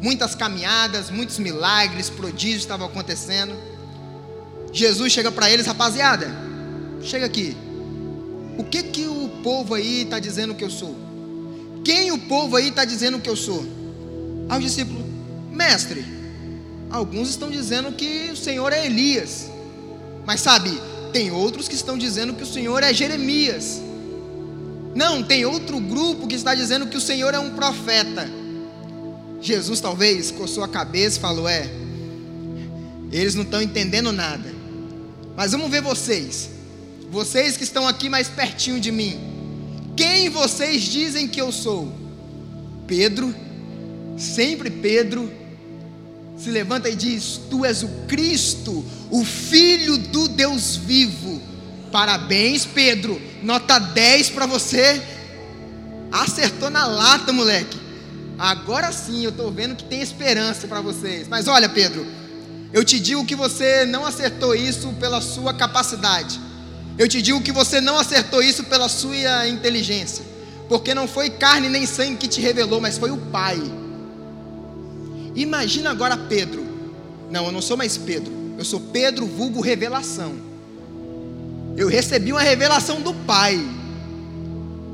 muitas 0.00 0.34
caminhadas, 0.34 1.10
muitos 1.10 1.38
milagres, 1.38 2.10
prodígios 2.10 2.62
estavam 2.62 2.86
acontecendo. 2.86 3.54
Jesus 4.72 5.12
chega 5.12 5.30
para 5.30 5.50
eles, 5.50 5.66
rapaziada, 5.66 6.30
chega 7.02 7.26
aqui. 7.26 7.56
O 8.58 8.64
que 8.64 8.82
que 8.82 9.06
o 9.06 9.28
povo 9.42 9.74
aí 9.74 10.02
está 10.02 10.18
dizendo 10.18 10.54
que 10.54 10.64
eu 10.64 10.70
sou? 10.70 10.96
Quem 11.84 12.12
o 12.12 12.18
povo 12.18 12.56
aí 12.56 12.68
está 12.68 12.84
dizendo 12.84 13.18
que 13.18 13.28
eu 13.28 13.36
sou? 13.36 13.64
Aí 14.48 14.58
o 14.58 14.62
discípulo, 14.62 15.04
mestre, 15.50 16.04
alguns 16.90 17.30
estão 17.30 17.50
dizendo 17.50 17.92
que 17.92 18.30
o 18.32 18.36
Senhor 18.36 18.72
é 18.72 18.86
Elias, 18.86 19.50
mas 20.24 20.40
sabe, 20.40 20.70
tem 21.12 21.30
outros 21.30 21.68
que 21.68 21.74
estão 21.74 21.98
dizendo 21.98 22.34
que 22.34 22.42
o 22.42 22.46
Senhor 22.46 22.82
é 22.82 22.92
Jeremias. 22.92 23.80
Não, 24.94 25.22
tem 25.22 25.44
outro 25.44 25.80
grupo 25.80 26.26
que 26.26 26.34
está 26.34 26.54
dizendo 26.54 26.86
que 26.86 26.96
o 26.96 27.00
Senhor 27.00 27.34
é 27.34 27.38
um 27.38 27.50
profeta. 27.50 28.28
Jesus 29.40 29.80
talvez 29.80 30.30
coçou 30.30 30.62
a 30.62 30.68
cabeça 30.68 31.18
e 31.18 31.20
falou: 31.20 31.48
É, 31.48 31.68
eles 33.10 33.34
não 33.34 33.42
estão 33.42 33.60
entendendo 33.60 34.12
nada. 34.12 34.52
Mas 35.36 35.52
vamos 35.52 35.70
ver 35.70 35.80
vocês, 35.80 36.50
vocês 37.10 37.56
que 37.56 37.64
estão 37.64 37.88
aqui 37.88 38.08
mais 38.08 38.28
pertinho 38.28 38.78
de 38.78 38.92
mim. 38.92 39.18
Quem 39.96 40.30
vocês 40.30 40.82
dizem 40.82 41.28
que 41.28 41.40
eu 41.40 41.52
sou? 41.52 41.92
Pedro, 42.86 43.34
sempre 44.16 44.70
Pedro, 44.70 45.30
se 46.36 46.50
levanta 46.50 46.88
e 46.88 46.96
diz: 46.96 47.40
Tu 47.50 47.64
és 47.64 47.82
o 47.82 47.88
Cristo, 48.08 48.84
o 49.10 49.24
Filho 49.24 49.98
do 49.98 50.28
Deus 50.28 50.76
vivo. 50.76 51.40
Parabéns, 51.90 52.64
Pedro, 52.64 53.20
nota 53.42 53.78
10 53.78 54.30
para 54.30 54.46
você. 54.46 55.02
Acertou 56.10 56.70
na 56.70 56.86
lata, 56.86 57.32
moleque. 57.32 57.78
Agora 58.38 58.90
sim 58.92 59.24
eu 59.24 59.30
estou 59.30 59.50
vendo 59.52 59.76
que 59.76 59.84
tem 59.84 60.00
esperança 60.00 60.66
para 60.66 60.80
vocês. 60.80 61.28
Mas 61.28 61.48
olha, 61.48 61.68
Pedro, 61.68 62.06
eu 62.72 62.82
te 62.82 62.98
digo 62.98 63.26
que 63.26 63.36
você 63.36 63.84
não 63.84 64.06
acertou 64.06 64.54
isso 64.54 64.88
pela 64.94 65.20
sua 65.20 65.52
capacidade 65.52 66.40
eu 67.02 67.08
te 67.08 67.20
digo 67.20 67.42
que 67.42 67.50
você 67.50 67.80
não 67.80 67.98
acertou 67.98 68.40
isso 68.40 68.62
pela 68.62 68.88
sua 68.88 69.48
inteligência, 69.48 70.24
porque 70.68 70.94
não 70.94 71.08
foi 71.08 71.30
carne 71.30 71.68
nem 71.68 71.84
sangue 71.84 72.16
que 72.16 72.28
te 72.28 72.40
revelou, 72.40 72.80
mas 72.80 72.96
foi 72.96 73.10
o 73.10 73.16
Pai. 73.16 73.60
Imagina 75.34 75.90
agora 75.90 76.16
Pedro. 76.16 76.64
Não, 77.28 77.46
eu 77.46 77.50
não 77.52 77.60
sou 77.60 77.76
mais 77.76 77.96
Pedro. 77.96 78.32
Eu 78.56 78.64
sou 78.64 78.78
Pedro, 78.78 79.26
vulgo 79.26 79.60
revelação. 79.60 80.34
Eu 81.76 81.88
recebi 81.88 82.30
uma 82.30 82.40
revelação 82.40 83.00
do 83.00 83.12
Pai. 83.12 83.60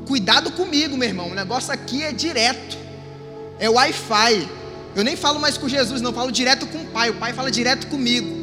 Cuidado 0.07 0.51
comigo, 0.53 0.97
meu 0.97 1.09
irmão. 1.09 1.31
O 1.31 1.35
negócio 1.35 1.71
aqui 1.71 2.03
é 2.03 2.11
direto. 2.11 2.79
É 3.59 3.69
Wi-Fi. 3.69 4.49
Eu 4.97 5.05
nem 5.05 5.15
falo 5.15 5.39
mais 5.39 5.59
com 5.59 5.69
Jesus, 5.69 6.01
não. 6.01 6.11
Eu 6.11 6.15
falo 6.15 6.33
direto 6.33 6.67
com 6.69 6.79
o 6.79 6.87
Pai. 6.87 7.11
O 7.11 7.15
Pai 7.15 7.35
fala 7.35 7.51
direto 7.51 7.87
comigo. 7.89 8.35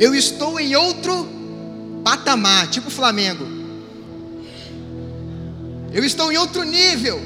Eu 0.00 0.16
estou 0.16 0.58
em 0.58 0.74
outro 0.74 1.28
patamar, 2.04 2.68
tipo 2.68 2.90
Flamengo. 2.90 3.44
Eu 5.92 6.04
estou 6.04 6.30
em 6.30 6.36
outro 6.36 6.62
nível. 6.62 7.20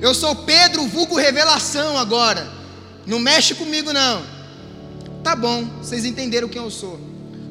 Eu 0.00 0.14
sou 0.14 0.34
Pedro, 0.36 0.86
vulgo 0.86 1.16
revelação 1.16 1.98
agora. 1.98 2.48
Não 3.06 3.18
mexe 3.18 3.54
comigo 3.54 3.92
não. 3.92 4.22
Tá 5.22 5.34
bom, 5.34 5.64
vocês 5.82 6.04
entenderam 6.04 6.48
quem 6.48 6.62
eu 6.62 6.70
sou. 6.70 6.98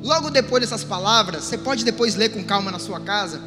Logo 0.01 0.29
depois 0.29 0.61
dessas 0.61 0.83
palavras, 0.83 1.43
você 1.43 1.57
pode 1.57 1.83
depois 1.83 2.15
ler 2.15 2.29
com 2.29 2.43
calma 2.43 2.71
na 2.71 2.79
sua 2.79 2.99
casa. 3.01 3.41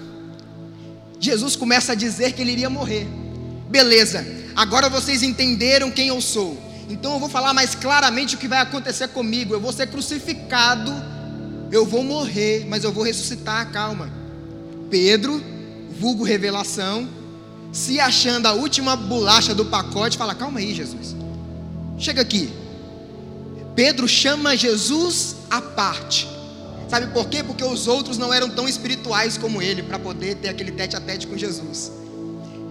Jesus 1.18 1.56
começa 1.56 1.92
a 1.92 1.94
dizer 1.94 2.32
que 2.32 2.42
ele 2.42 2.52
iria 2.52 2.68
morrer. 2.68 3.06
Beleza, 3.68 4.24
agora 4.54 4.88
vocês 4.90 5.22
entenderam 5.22 5.90
quem 5.90 6.08
eu 6.08 6.20
sou. 6.20 6.60
Então 6.88 7.14
eu 7.14 7.18
vou 7.18 7.28
falar 7.28 7.54
mais 7.54 7.74
claramente 7.74 8.34
o 8.34 8.38
que 8.38 8.46
vai 8.46 8.60
acontecer 8.60 9.08
comigo. 9.08 9.54
Eu 9.54 9.60
vou 9.60 9.72
ser 9.72 9.86
crucificado 9.86 10.92
eu 11.72 11.86
vou 11.86 12.04
morrer, 12.04 12.66
mas 12.68 12.84
eu 12.84 12.92
vou 12.92 13.02
ressuscitar, 13.02 13.72
calma. 13.72 14.12
Pedro, 14.90 15.42
vulgo 15.98 16.22
revelação, 16.22 17.08
se 17.72 17.98
achando 17.98 18.44
a 18.44 18.52
última 18.52 18.94
bolacha 18.94 19.54
do 19.54 19.64
pacote, 19.64 20.18
fala: 20.18 20.34
Calma 20.34 20.60
aí, 20.60 20.74
Jesus. 20.74 21.16
Chega 21.98 22.20
aqui. 22.20 22.52
Pedro 23.74 24.06
chama 24.06 24.54
Jesus 24.54 25.36
à 25.50 25.62
parte. 25.62 26.28
Sabe 26.90 27.06
por 27.06 27.26
quê? 27.30 27.42
Porque 27.42 27.64
os 27.64 27.88
outros 27.88 28.18
não 28.18 28.34
eram 28.34 28.50
tão 28.50 28.68
espirituais 28.68 29.38
como 29.38 29.62
ele 29.62 29.82
para 29.82 29.98
poder 29.98 30.34
ter 30.36 30.50
aquele 30.50 30.72
tete 30.72 30.94
a 30.94 31.00
tete 31.00 31.26
com 31.26 31.38
Jesus. 31.38 31.90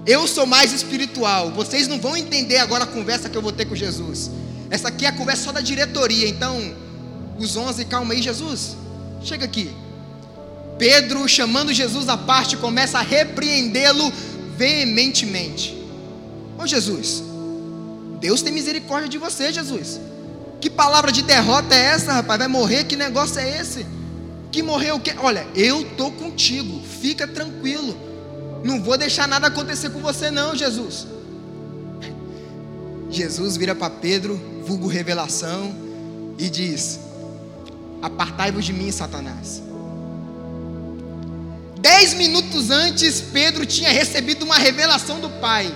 Eu 0.05 0.27
sou 0.27 0.46
mais 0.46 0.74
espiritual. 0.74 1.50
Vocês 1.50 1.88
não 1.88 2.00
vão 2.00 2.15
entender 2.15 2.58
agora 2.58 2.84
a 2.84 2.88
conversa 2.88 3.29
que 3.29 3.36
eu 3.36 3.41
vou 3.41 3.51
ter 3.51 3.65
com 3.65 3.75
Jesus. 3.75 4.29
Essa 4.70 4.89
aqui 4.89 5.08
é 5.08 5.10
a 5.10 5.12
conversa 5.12 5.46
só 5.46 5.51
da 5.51 5.62
diretoria. 5.62 6.27
Então, 6.27 6.75
os 7.39 7.55
onze, 7.58 7.84
calma 7.86 8.13
aí, 8.13 8.22
Jesus. 8.22 8.77
Chega 9.23 9.45
aqui. 9.45 9.71
Pedro, 10.77 11.27
chamando 11.27 11.73
Jesus 11.73 12.09
à 12.09 12.17
parte, 12.17 12.57
começa 12.57 12.97
a 12.97 13.01
repreendê-lo 13.01 14.11
veementemente. 14.57 15.77
Ô 16.57 16.65
Jesus, 16.65 17.23
Deus 18.19 18.41
tem 18.41 18.53
misericórdia 18.53 19.09
de 19.09 19.17
você, 19.17 19.51
Jesus. 19.51 19.99
Que 20.59 20.69
palavra 20.69 21.11
de 21.11 21.23
derrota 21.23 21.73
é 21.73 21.79
essa, 21.79 22.13
rapaz? 22.13 22.39
Vai 22.39 22.47
morrer? 22.47 22.83
Que 22.83 22.95
negócio 22.95 23.39
é 23.39 23.59
esse? 23.59 23.85
Que 24.51 24.61
morreu 24.61 24.95
o 24.95 24.99
quê? 24.99 25.15
Olha, 25.17 25.47
eu 25.55 25.83
tô 25.95 26.11
contigo. 26.11 26.81
Fica 27.01 27.27
tranquilo. 27.27 27.95
Não 28.63 28.81
vou 28.83 28.97
deixar 28.97 29.27
nada 29.27 29.47
acontecer 29.47 29.89
com 29.89 29.99
você 29.99 30.29
não, 30.29 30.55
Jesus. 30.55 31.07
Jesus 33.09 33.57
vira 33.57 33.73
para 33.73 33.89
Pedro, 33.89 34.39
vulgo 34.65 34.87
revelação, 34.87 35.75
e 36.37 36.49
diz: 36.49 36.99
Apartai-vos 38.01 38.65
de 38.65 38.74
mim, 38.74 38.91
Satanás. 38.91 39.62
Dez 41.79 42.13
minutos 42.13 42.70
antes, 42.70 43.22
Pedro 43.22 43.65
tinha 43.65 43.89
recebido 43.89 44.43
uma 44.43 44.58
revelação 44.58 45.20
do 45.20 45.29
Pai. 45.29 45.74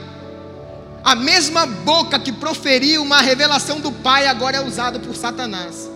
A 1.04 1.16
mesma 1.16 1.66
boca 1.66 2.20
que 2.20 2.32
proferiu 2.32 3.04
uma 3.04 3.22
revelação 3.22 3.80
do 3.80 3.92
Pai 3.92 4.28
agora 4.28 4.58
é 4.58 4.66
usada 4.66 5.00
por 5.00 5.16
Satanás. 5.16 5.90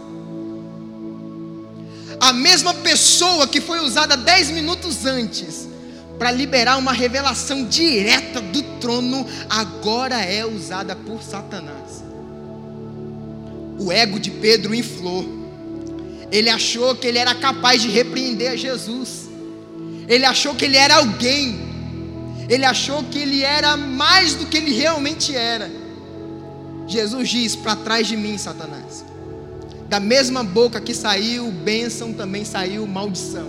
A 2.19 2.33
mesma 2.33 2.73
pessoa 2.73 3.47
que 3.47 3.61
foi 3.61 3.79
usada 3.79 4.17
dez 4.17 4.51
minutos 4.51 5.05
antes 5.05 5.67
para 6.17 6.31
liberar 6.31 6.77
uma 6.77 6.91
revelação 6.91 7.63
direta 7.65 8.41
do 8.41 8.61
trono 8.79 9.25
agora 9.49 10.21
é 10.21 10.45
usada 10.45 10.95
por 10.95 11.23
Satanás. 11.23 12.03
O 13.79 13.91
ego 13.91 14.19
de 14.19 14.29
Pedro 14.29 14.75
inflou. 14.75 15.38
Ele 16.31 16.49
achou 16.49 16.95
que 16.95 17.07
ele 17.07 17.17
era 17.17 17.33
capaz 17.33 17.81
de 17.81 17.87
repreender 17.87 18.51
a 18.51 18.55
Jesus. 18.55 19.29
Ele 20.07 20.25
achou 20.25 20.55
que 20.55 20.65
ele 20.65 20.77
era 20.77 20.97
alguém. 20.97 21.59
Ele 22.47 22.65
achou 22.65 23.03
que 23.03 23.19
ele 23.19 23.43
era 23.43 23.77
mais 23.77 24.35
do 24.35 24.45
que 24.45 24.57
ele 24.57 24.73
realmente 24.73 25.35
era. 25.35 25.69
Jesus 26.87 27.29
diz: 27.29 27.55
Para 27.55 27.75
trás 27.75 28.07
de 28.07 28.17
mim, 28.17 28.37
Satanás. 28.37 29.05
Da 29.87 29.99
mesma 29.99 30.43
boca 30.43 30.79
que 30.79 30.93
saiu 30.93 31.51
bênção, 31.51 32.13
também 32.13 32.45
saiu 32.45 32.85
maldição. 32.85 33.47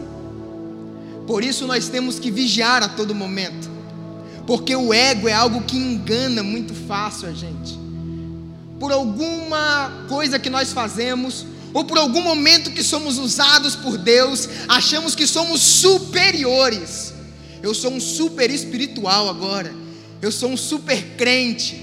Por 1.27 1.45
isso 1.45 1.67
nós 1.67 1.89
temos 1.89 2.19
que 2.19 2.31
vigiar 2.31 2.83
a 2.83 2.89
todo 2.89 3.15
momento. 3.15 3.71
Porque 4.47 4.75
o 4.75 4.93
ego 4.93 5.29
é 5.29 5.33
algo 5.33 5.63
que 5.63 5.77
engana 5.77 6.43
muito 6.43 6.75
fácil 6.75 7.29
a 7.29 7.33
gente. 7.33 7.79
Por 8.79 8.91
alguma 8.91 10.07
coisa 10.09 10.39
que 10.39 10.51
nós 10.51 10.73
fazemos, 10.73 11.47
ou 11.73 11.85
por 11.85 11.99
algum 11.99 12.23
momento 12.23 12.73
que 12.73 12.83
somos 12.83 13.19
usados 13.19 13.77
por 13.77 13.97
Deus, 13.97 14.49
achamos 14.69 15.15
que 15.15 15.27
somos 15.27 15.61
superiores. 15.61 17.13
Eu 17.63 17.75
sou 17.75 17.93
um 17.93 18.01
super 18.01 18.51
espiritual 18.51 19.29
agora. 19.29 19.73
Eu 20.21 20.33
sou 20.33 20.51
um 20.51 20.57
super 20.57 21.17
crente. 21.17 21.81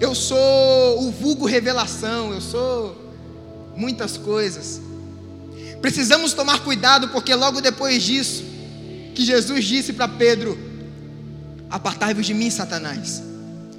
Eu 0.00 0.14
sou 0.14 1.02
o 1.02 1.10
vulgo 1.10 1.46
revelação. 1.46 2.32
Eu 2.32 2.40
sou 2.40 2.96
muitas 3.76 4.16
coisas. 4.16 4.80
Precisamos 5.80 6.32
tomar 6.32 6.60
cuidado, 6.60 7.08
porque 7.08 7.34
logo 7.34 7.60
depois 7.60 8.02
disso, 8.02 8.44
que 9.14 9.24
Jesus 9.24 9.64
disse 9.64 9.92
para 9.92 10.08
Pedro: 10.08 10.58
Apartai-vos 11.68 12.24
de 12.24 12.34
mim, 12.34 12.50
Satanás, 12.50 13.22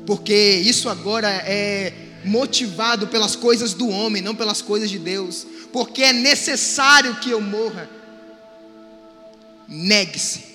porque 0.06 0.34
isso 0.34 0.90
agora 0.90 1.30
é 1.30 2.07
motivado 2.24 3.08
pelas 3.08 3.36
coisas 3.36 3.74
do 3.74 3.88
homem, 3.90 4.22
não 4.22 4.36
pelas 4.36 4.62
coisas 4.62 4.90
de 4.90 5.00
Deus, 5.00 5.46
porque 5.72 6.04
é 6.04 6.14
necessário 6.14 7.16
que 7.16 7.30
eu 7.30 7.42
morra. 7.42 7.90
Negue-se. 9.68 10.46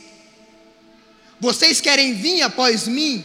Vocês 1.41 1.81
querem 1.81 2.15
vir 2.15 2.43
após 2.43 2.87
mim? 2.87 3.25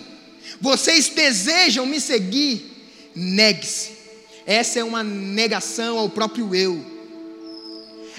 Vocês 0.59 1.09
desejam 1.09 1.85
me 1.85 2.01
seguir? 2.01 3.11
Negue-se. 3.15 3.91
Essa 4.45 4.79
é 4.79 4.83
uma 4.83 5.03
negação 5.03 5.97
ao 5.97 6.09
próprio 6.09 6.55
eu. 6.55 6.83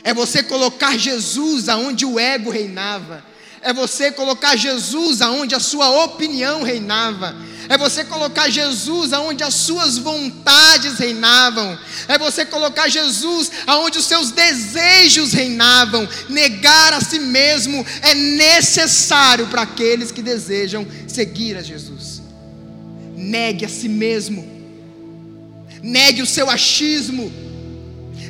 É 0.04 0.14
você 0.14 0.42
colocar 0.42 0.96
Jesus 0.96 1.68
aonde 1.68 2.06
o 2.06 2.18
ego 2.18 2.50
reinava. 2.50 3.24
É 3.60 3.72
você 3.72 4.12
colocar 4.12 4.54
Jesus 4.56 5.20
aonde 5.20 5.54
a 5.54 5.60
sua 5.60 6.04
opinião 6.04 6.62
reinava 6.62 7.34
é 7.68 7.76
você 7.76 8.02
colocar 8.02 8.48
Jesus 8.48 9.12
aonde 9.12 9.44
as 9.44 9.54
suas 9.54 9.98
vontades 9.98 10.98
reinavam, 10.98 11.78
é 12.08 12.18
você 12.18 12.44
colocar 12.44 12.88
Jesus 12.88 13.50
aonde 13.66 13.98
os 13.98 14.06
seus 14.06 14.30
desejos 14.30 15.32
reinavam. 15.32 16.08
Negar 16.28 16.94
a 16.94 17.00
si 17.00 17.18
mesmo 17.18 17.84
é 18.00 18.14
necessário 18.14 19.46
para 19.48 19.62
aqueles 19.62 20.10
que 20.10 20.22
desejam 20.22 20.86
seguir 21.06 21.56
a 21.56 21.62
Jesus. 21.62 22.22
Negue 23.14 23.66
a 23.66 23.68
si 23.68 23.88
mesmo, 23.88 24.48
negue 25.82 26.22
o 26.22 26.26
seu 26.26 26.48
achismo. 26.48 27.48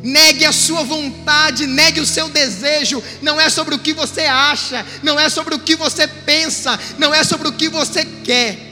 Negue 0.01 0.45
a 0.45 0.53
sua 0.53 0.85
vontade, 0.85 1.67
negue 1.67 1.99
o 1.99 2.07
seu 2.07 2.29
desejo. 2.29 3.03
Não 3.21 3.41
é 3.41 3.51
sobre 3.51 3.75
o 3.75 3.79
que 3.81 3.93
você 3.93 4.21
acha, 4.21 4.87
não 5.03 5.19
é 5.19 5.29
sobre 5.29 5.57
o 5.57 5.59
que 5.59 5.75
você 5.75 6.07
pensa, 6.07 6.79
não 6.99 7.13
é 7.13 7.25
sobre 7.25 7.49
o 7.49 7.53
que 7.53 7.69
você 7.69 8.05
quer 8.23 8.68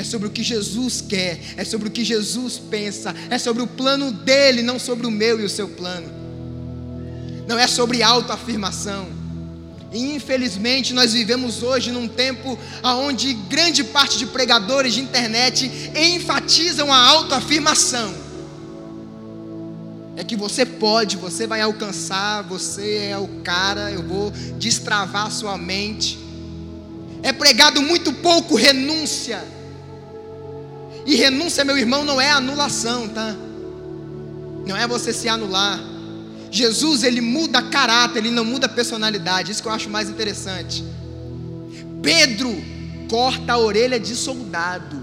é 0.00 0.02
sobre 0.02 0.28
o 0.28 0.30
que 0.30 0.42
Jesus 0.42 1.04
quer, 1.06 1.38
é 1.58 1.64
sobre 1.64 1.88
o 1.88 1.90
que 1.90 2.02
Jesus 2.02 2.58
pensa, 2.58 3.14
é 3.28 3.36
sobre 3.36 3.62
o 3.62 3.66
plano 3.66 4.10
dele, 4.10 4.62
não 4.62 4.78
sobre 4.78 5.06
o 5.06 5.10
meu 5.10 5.38
e 5.38 5.44
o 5.44 5.48
seu 5.48 5.68
plano. 5.68 6.08
Não 7.46 7.58
é 7.58 7.66
sobre 7.66 8.02
autoafirmação. 8.02 9.08
Infelizmente 9.92 10.94
nós 10.94 11.12
vivemos 11.12 11.62
hoje 11.62 11.92
num 11.92 12.08
tempo 12.08 12.58
onde 12.82 13.34
grande 13.34 13.84
parte 13.84 14.16
de 14.16 14.24
pregadores 14.24 14.94
de 14.94 15.02
internet 15.02 15.70
enfatizam 15.94 16.90
a 16.90 16.96
autoafirmação. 16.96 18.14
É 20.16 20.24
que 20.24 20.34
você 20.34 20.64
pode, 20.64 21.18
você 21.18 21.46
vai 21.46 21.60
alcançar, 21.60 22.40
você 22.44 23.08
é 23.10 23.18
o 23.18 23.28
cara, 23.42 23.90
eu 23.90 24.02
vou 24.02 24.30
destravar 24.58 25.30
sua 25.30 25.58
mente. 25.58 26.18
É 27.22 27.34
pregado 27.34 27.82
muito 27.82 28.14
pouco 28.14 28.54
renúncia 28.54 29.59
e 31.06 31.16
renúncia, 31.16 31.64
meu 31.64 31.76
irmão, 31.76 32.04
não 32.04 32.20
é 32.20 32.30
anulação, 32.30 33.08
tá? 33.08 33.34
Não 34.66 34.76
é 34.76 34.86
você 34.86 35.12
se 35.12 35.28
anular. 35.28 35.80
Jesus, 36.50 37.02
ele 37.02 37.20
muda 37.20 37.62
caráter, 37.62 38.18
ele 38.18 38.30
não 38.30 38.44
muda 38.44 38.68
personalidade. 38.68 39.52
Isso 39.52 39.62
que 39.62 39.68
eu 39.68 39.72
acho 39.72 39.88
mais 39.88 40.10
interessante. 40.10 40.84
Pedro 42.02 42.54
corta 43.08 43.52
a 43.52 43.58
orelha 43.58 43.98
de 43.98 44.14
soldado. 44.14 45.00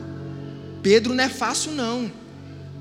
Pedro 0.81 1.13
não 1.13 1.23
é 1.23 1.29
fácil, 1.29 1.71
não. 1.71 2.11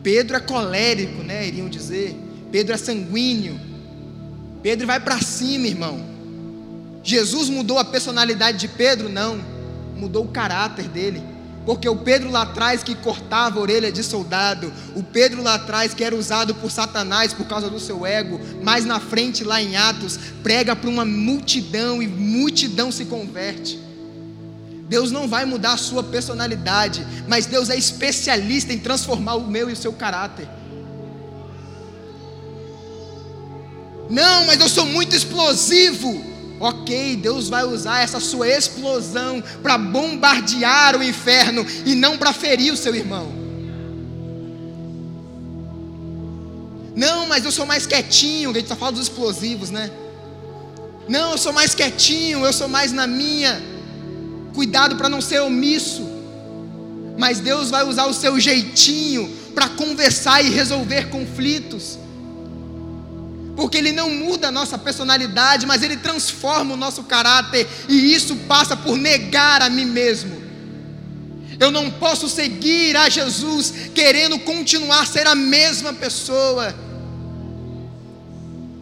Pedro 0.02 0.36
é 0.36 0.40
colérico, 0.40 1.22
né? 1.22 1.46
Iriam 1.46 1.68
dizer. 1.68 2.16
Pedro 2.50 2.74
é 2.74 2.76
sanguíneo. 2.76 3.58
Pedro 4.62 4.86
vai 4.86 5.00
para 5.00 5.20
cima, 5.20 5.66
irmão. 5.66 6.04
Jesus 7.02 7.48
mudou 7.48 7.78
a 7.78 7.84
personalidade 7.84 8.58
de 8.58 8.68
Pedro? 8.68 9.08
Não. 9.08 9.40
Mudou 9.96 10.24
o 10.24 10.28
caráter 10.28 10.88
dele. 10.88 11.22
Porque 11.66 11.88
o 11.88 11.96
Pedro 11.96 12.30
lá 12.30 12.42
atrás 12.42 12.84
que 12.84 12.94
cortava 12.94 13.58
a 13.58 13.60
orelha 13.60 13.90
de 13.90 14.04
soldado, 14.04 14.72
o 14.94 15.02
Pedro 15.02 15.42
lá 15.42 15.54
atrás 15.54 15.92
que 15.92 16.04
era 16.04 16.14
usado 16.14 16.54
por 16.54 16.70
Satanás 16.70 17.32
por 17.32 17.44
causa 17.46 17.68
do 17.68 17.80
seu 17.80 18.06
ego, 18.06 18.40
mais 18.62 18.84
na 18.84 19.00
frente 19.00 19.42
lá 19.42 19.60
em 19.60 19.76
Atos, 19.76 20.16
prega 20.44 20.76
para 20.76 20.88
uma 20.88 21.04
multidão 21.04 22.00
e 22.00 22.06
multidão 22.06 22.92
se 22.92 23.04
converte. 23.06 23.80
Deus 24.88 25.10
não 25.10 25.26
vai 25.26 25.44
mudar 25.44 25.72
a 25.72 25.76
sua 25.76 26.04
personalidade, 26.04 27.04
mas 27.26 27.46
Deus 27.46 27.68
é 27.68 27.76
especialista 27.76 28.72
em 28.72 28.78
transformar 28.78 29.34
o 29.34 29.48
meu 29.48 29.68
e 29.68 29.72
o 29.72 29.76
seu 29.76 29.92
caráter. 29.92 30.48
Não, 34.08 34.46
mas 34.46 34.60
eu 34.60 34.68
sou 34.68 34.86
muito 34.86 35.16
explosivo. 35.16 36.35
Ok, 36.58 37.16
Deus 37.16 37.48
vai 37.48 37.64
usar 37.64 38.02
essa 38.02 38.18
sua 38.18 38.48
explosão 38.48 39.42
para 39.62 39.76
bombardear 39.76 40.96
o 40.96 41.02
inferno 41.02 41.66
e 41.84 41.94
não 41.94 42.16
para 42.16 42.32
ferir 42.32 42.72
o 42.72 42.76
seu 42.76 42.94
irmão. 42.94 43.30
Não, 46.94 47.26
mas 47.26 47.44
eu 47.44 47.52
sou 47.52 47.66
mais 47.66 47.86
quietinho, 47.86 48.50
a 48.50 48.54
gente 48.54 48.62
está 48.62 48.76
falando 48.76 48.94
dos 48.94 49.04
explosivos, 49.04 49.70
né? 49.70 49.90
Não, 51.06 51.32
eu 51.32 51.38
sou 51.38 51.52
mais 51.52 51.74
quietinho, 51.74 52.44
eu 52.44 52.52
sou 52.54 52.68
mais 52.68 52.90
na 52.90 53.06
minha. 53.06 53.62
Cuidado 54.54 54.96
para 54.96 55.10
não 55.10 55.20
ser 55.20 55.40
omisso. 55.40 56.08
Mas 57.18 57.38
Deus 57.38 57.70
vai 57.70 57.86
usar 57.86 58.06
o 58.06 58.14
seu 58.14 58.40
jeitinho 58.40 59.30
para 59.54 59.68
conversar 59.68 60.42
e 60.42 60.48
resolver 60.48 61.10
conflitos 61.10 61.98
porque 63.56 63.78
Ele 63.78 63.90
não 63.90 64.10
muda 64.10 64.48
a 64.48 64.52
nossa 64.52 64.76
personalidade, 64.76 65.66
mas 65.66 65.82
Ele 65.82 65.96
transforma 65.96 66.74
o 66.74 66.76
nosso 66.76 67.04
caráter, 67.04 67.66
e 67.88 68.14
isso 68.14 68.36
passa 68.48 68.76
por 68.76 68.96
negar 68.96 69.62
a 69.62 69.70
mim 69.70 69.86
mesmo. 69.86 70.44
Eu 71.58 71.70
não 71.70 71.90
posso 71.90 72.28
seguir 72.28 72.96
a 72.96 73.08
Jesus 73.08 73.72
querendo 73.94 74.38
continuar 74.40 75.00
a 75.00 75.06
ser 75.06 75.26
a 75.26 75.34
mesma 75.34 75.92
pessoa. 75.92 76.74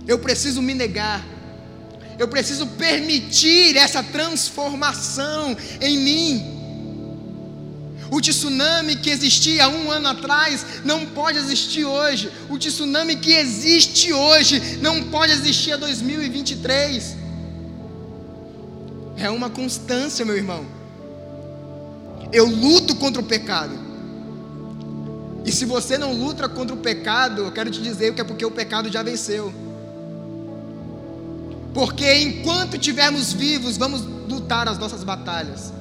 Eu 0.07 0.19
preciso 0.19 0.61
me 0.61 0.75
negar. 0.75 1.25
Eu 2.19 2.29
preciso 2.29 2.67
permitir 2.67 3.77
essa 3.77 4.03
transformação 4.03 5.57
em 5.81 5.99
mim. 5.99 6.54
O 8.11 8.21
tsunami 8.21 8.97
que 8.97 9.11
existia 9.11 9.69
um 9.69 9.91
ano 9.91 10.09
atrás 10.09 10.67
não 10.85 11.07
pode 11.07 11.39
existir 11.39 11.85
hoje. 11.85 12.31
O 12.49 12.59
tsunami 12.59 13.17
que 13.17 13.33
existe 13.33 14.13
hoje 14.13 14.79
não 14.81 15.05
pode 15.05 15.33
existir 15.33 15.73
em 15.73 15.79
2023. 15.79 17.17
É 19.17 19.31
uma 19.31 19.49
constância, 19.49 20.25
meu 20.25 20.37
irmão. 20.37 20.67
Eu 22.33 22.47
luto 22.47 22.95
contra 22.97 23.23
o 23.23 23.25
pecado. 23.25 23.85
E 25.45 25.53
se 25.53 25.65
você 25.65 25.99
não 25.99 26.13
luta 26.13 26.49
contra 26.49 26.75
o 26.75 26.79
pecado, 26.79 27.43
eu 27.43 27.53
quero 27.53 27.71
te 27.71 27.81
dizer 27.81 28.15
que 28.15 28.21
é 28.21 28.25
porque 28.25 28.45
o 28.45 28.51
pecado 28.51 28.91
já 28.91 29.03
venceu. 29.03 29.53
Porque 31.73 32.23
enquanto 32.23 32.77
estivermos 32.77 33.33
vivos, 33.33 33.77
vamos 33.77 34.03
lutar 34.03 34.69
as 34.69 34.79
nossas 34.79 35.05
batalhas. 35.05 35.73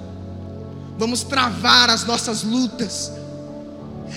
Vamos 0.97 1.23
travar 1.23 1.89
as 1.89 2.05
nossas 2.05 2.43
lutas. 2.43 3.11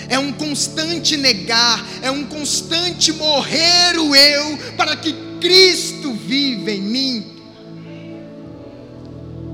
É 0.09 0.19
um 0.19 0.31
constante 0.31 1.17
negar, 1.17 1.83
é 2.01 2.11
um 2.11 2.25
constante 2.25 3.11
morrer 3.11 3.97
o 3.97 4.15
eu 4.15 4.57
para 4.77 4.95
que 4.95 5.13
Cristo 5.41 6.13
viva 6.13 6.71
em 6.71 6.81
mim. 6.81 7.25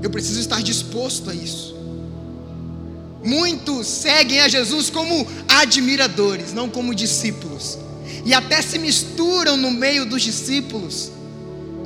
Eu 0.02 0.10
preciso 0.10 0.38
estar 0.38 0.62
disposto 0.62 1.30
a 1.30 1.34
isso. 1.34 1.74
Muitos 3.24 3.86
seguem 3.86 4.40
a 4.40 4.48
Jesus 4.48 4.90
como 4.90 5.26
admiradores, 5.48 6.52
não 6.52 6.68
como 6.68 6.94
discípulos. 6.94 7.78
E 8.24 8.34
até 8.34 8.60
se 8.60 8.78
misturam 8.78 9.56
no 9.56 9.70
meio 9.70 10.04
dos 10.04 10.22
discípulos, 10.22 11.10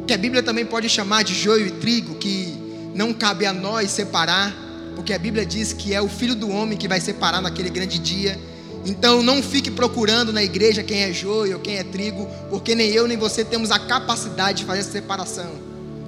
que 0.04 0.12
a 0.12 0.18
Bíblia 0.18 0.42
também 0.42 0.66
pode 0.66 0.88
chamar 0.88 1.22
de 1.22 1.34
joio 1.34 1.68
e 1.68 1.70
trigo, 1.70 2.16
que 2.16 2.56
não 2.92 3.12
cabe 3.12 3.46
a 3.46 3.52
nós 3.52 3.92
separar, 3.92 4.52
porque 4.98 5.12
a 5.12 5.18
Bíblia 5.18 5.46
diz 5.46 5.72
que 5.72 5.94
é 5.94 6.02
o 6.02 6.08
filho 6.08 6.34
do 6.34 6.50
homem 6.50 6.76
que 6.76 6.88
vai 6.88 7.00
separar 7.00 7.40
naquele 7.40 7.70
grande 7.70 8.00
dia. 8.00 8.36
Então 8.84 9.22
não 9.22 9.40
fique 9.40 9.70
procurando 9.70 10.32
na 10.32 10.42
igreja 10.42 10.82
quem 10.82 11.04
é 11.04 11.12
joio 11.12 11.54
ou 11.54 11.60
quem 11.60 11.76
é 11.76 11.84
trigo, 11.84 12.28
porque 12.50 12.74
nem 12.74 12.90
eu 12.90 13.06
nem 13.06 13.16
você 13.16 13.44
temos 13.44 13.70
a 13.70 13.78
capacidade 13.78 14.58
de 14.58 14.64
fazer 14.64 14.80
essa 14.80 14.90
separação. 14.90 15.52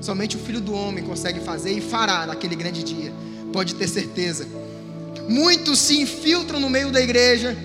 Somente 0.00 0.34
o 0.36 0.40
filho 0.40 0.60
do 0.60 0.74
homem 0.74 1.04
consegue 1.04 1.38
fazer 1.38 1.70
e 1.70 1.80
fará 1.80 2.26
naquele 2.26 2.56
grande 2.56 2.82
dia. 2.82 3.12
Pode 3.52 3.76
ter 3.76 3.86
certeza. 3.86 4.44
Muitos 5.28 5.78
se 5.78 6.00
infiltram 6.00 6.58
no 6.58 6.68
meio 6.68 6.90
da 6.90 7.00
igreja, 7.00 7.56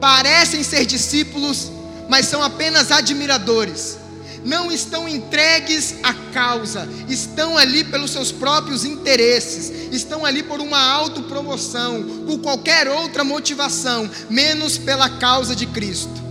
parecem 0.00 0.62
ser 0.62 0.86
discípulos, 0.86 1.70
mas 2.08 2.24
são 2.24 2.42
apenas 2.42 2.90
admiradores. 2.90 3.98
Não 4.44 4.72
estão 4.72 5.08
entregues 5.08 5.96
à 6.02 6.12
causa, 6.32 6.88
estão 7.08 7.56
ali 7.56 7.84
pelos 7.84 8.10
seus 8.10 8.32
próprios 8.32 8.84
interesses, 8.84 9.92
estão 9.92 10.24
ali 10.24 10.42
por 10.42 10.60
uma 10.60 10.80
autopromoção, 10.80 12.24
por 12.26 12.38
qualquer 12.40 12.88
outra 12.88 13.22
motivação, 13.22 14.10
menos 14.28 14.78
pela 14.78 15.08
causa 15.08 15.54
de 15.54 15.66
Cristo. 15.66 16.22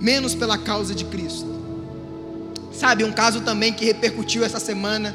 Menos 0.00 0.34
pela 0.34 0.58
causa 0.58 0.94
de 0.94 1.04
Cristo. 1.04 1.46
Sabe, 2.72 3.04
um 3.04 3.12
caso 3.12 3.40
também 3.42 3.72
que 3.72 3.84
repercutiu 3.84 4.44
essa 4.44 4.58
semana 4.58 5.14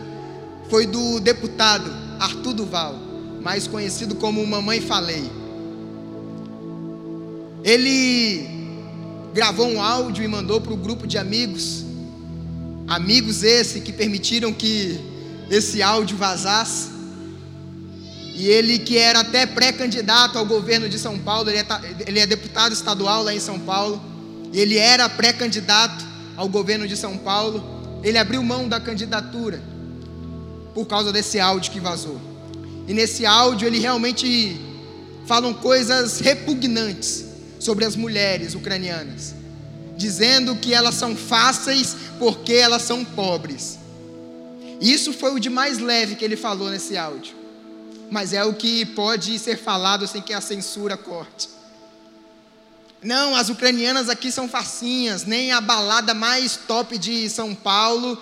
foi 0.70 0.86
do 0.86 1.20
deputado 1.20 1.92
Arthur 2.20 2.54
Duval 2.54 3.08
mais 3.48 3.66
conhecido 3.66 4.16
como 4.16 4.46
Mamãe 4.46 4.82
Falei. 4.82 5.32
Ele 7.64 8.46
gravou 9.34 9.68
um 9.68 9.82
áudio 9.82 10.22
e 10.22 10.28
mandou 10.28 10.60
para 10.60 10.74
o 10.74 10.76
grupo 10.76 11.08
de 11.08 11.18
amigos, 11.18 11.86
amigos 12.88 13.44
esse 13.44 13.82
que 13.82 13.92
permitiram 13.92 14.54
que 14.54 15.00
esse 15.50 15.82
áudio 15.82 16.18
vazasse. 16.18 16.90
E 18.34 18.48
ele 18.48 18.80
que 18.80 18.98
era 18.98 19.22
até 19.22 19.46
pré-candidato 19.46 20.38
ao 20.38 20.46
governo 20.46 20.88
de 20.88 21.00
São 21.00 21.18
Paulo, 21.18 21.50
ele 21.50 21.58
é, 21.58 21.66
ele 22.06 22.20
é 22.20 22.28
deputado 22.28 22.72
estadual 22.72 23.24
lá 23.24 23.34
em 23.34 23.40
São 23.40 23.60
Paulo, 23.60 24.02
ele 24.54 24.78
era 24.78 25.10
pré-candidato 25.10 26.06
ao 26.36 26.48
governo 26.48 26.88
de 26.88 26.96
São 26.96 27.18
Paulo, 27.18 28.00
ele 28.04 28.18
abriu 28.18 28.44
mão 28.44 28.70
da 28.70 28.80
candidatura 28.80 29.60
por 30.76 30.86
causa 30.86 31.12
desse 31.12 31.40
áudio 31.40 31.72
que 31.72 31.80
vazou. 31.80 32.22
E 32.88 32.94
nesse 32.94 33.26
áudio 33.26 33.68
ele 33.68 33.80
realmente 33.80 34.56
falam 35.26 35.52
coisas 35.54 36.20
repugnantes 36.20 37.26
sobre 37.60 37.84
as 37.86 37.96
mulheres 37.96 38.54
ucranianas, 38.54 39.34
dizendo 39.98 40.56
que 40.56 40.74
elas 40.74 40.96
são 40.96 41.16
fáceis 41.16 41.96
porque 42.18 42.54
elas 42.54 42.84
são 42.84 43.04
pobres. 43.04 43.78
Isso 44.80 45.12
foi 45.12 45.34
o 45.34 45.40
de 45.40 45.50
mais 45.50 45.80
leve 45.80 46.16
que 46.16 46.24
ele 46.24 46.38
falou 46.38 46.70
nesse 46.70 46.96
áudio, 46.96 47.36
mas 48.10 48.32
é 48.32 48.46
o 48.46 48.54
que 48.54 48.86
pode 48.86 49.38
ser 49.40 49.58
falado 49.58 50.08
sem 50.08 50.22
que 50.22 50.32
a 50.32 50.40
censura 50.40 50.96
corte. 50.96 51.50
Não, 53.04 53.36
as 53.36 53.50
ucranianas 53.50 54.08
aqui 54.08 54.32
são 54.32 54.48
facinhas, 54.48 55.26
nem 55.26 55.52
a 55.52 55.60
balada 55.60 56.14
mais 56.14 56.56
top 56.56 56.98
de 56.98 57.30
São 57.30 57.54
Paulo 57.54 58.18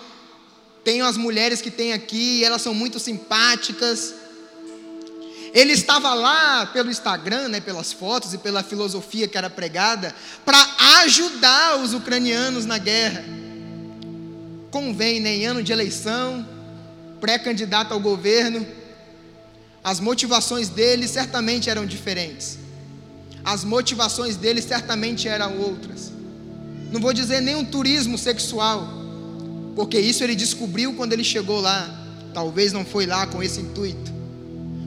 tem 0.85 1.01
as 1.01 1.17
mulheres 1.17 1.61
que 1.61 1.71
tem 1.71 1.93
aqui, 1.93 2.43
elas 2.43 2.61
são 2.61 2.71
muito 2.71 2.99
simpáticas. 2.99 4.13
Ele 5.55 5.71
estava 5.71 6.13
lá 6.13 6.65
pelo 6.65 6.91
Instagram, 6.91 7.47
né, 7.47 7.61
pelas 7.61 7.93
fotos 7.93 8.33
e 8.33 8.37
pela 8.37 8.61
filosofia 8.61 9.25
que 9.25 9.37
era 9.37 9.49
pregada, 9.49 10.13
para 10.43 10.59
ajudar 11.03 11.79
os 11.79 11.93
ucranianos 11.93 12.65
na 12.65 12.77
guerra. 12.77 13.23
Convém, 14.69 15.21
né, 15.21 15.33
em 15.33 15.45
ano 15.45 15.63
de 15.63 15.71
eleição, 15.71 16.45
pré-candidato 17.21 17.93
ao 17.93 18.01
governo, 18.01 18.67
as 19.81 20.01
motivações 20.01 20.67
dele 20.67 21.07
certamente 21.07 21.69
eram 21.69 21.85
diferentes. 21.85 22.59
As 23.41 23.63
motivações 23.63 24.35
dele 24.35 24.61
certamente 24.61 25.29
eram 25.29 25.57
outras. 25.59 26.11
Não 26.91 26.99
vou 26.99 27.13
dizer 27.13 27.39
nem 27.39 27.55
um 27.55 27.63
turismo 27.63 28.17
sexual, 28.17 28.89
porque 29.73 29.97
isso 29.97 30.21
ele 30.21 30.35
descobriu 30.35 30.95
quando 30.95 31.13
ele 31.13 31.23
chegou 31.23 31.61
lá. 31.61 31.89
Talvez 32.33 32.73
não 32.73 32.83
foi 32.83 33.05
lá 33.05 33.25
com 33.25 33.41
esse 33.41 33.61
intuito 33.61 34.14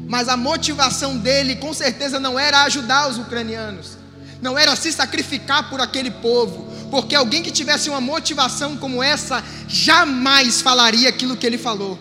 mas 0.09 0.27
a 0.27 0.37
motivação 0.37 1.18
dele 1.18 1.57
com 1.57 1.75
certeza 1.75 2.18
não 2.18 2.38
era 2.38 2.62
ajudar 2.62 3.11
os 3.11 3.18
ucranianos, 3.18 3.99
não 4.40 4.59
era 4.59 4.75
se 4.75 4.90
sacrificar 4.90 5.68
por 5.68 5.83
aquele 5.83 6.11
povo, 6.11 6.66
porque 6.90 7.14
alguém 7.14 7.42
que 7.42 7.51
tivesse 7.51 7.90
uma 7.90 8.01
motivação 8.01 8.77
como 8.79 9.03
essa 9.03 9.44
jamais 9.68 10.62
falaria 10.62 11.11
aquilo 11.11 11.37
que 11.37 11.47
ele 11.47 11.59
falou. 11.59 11.99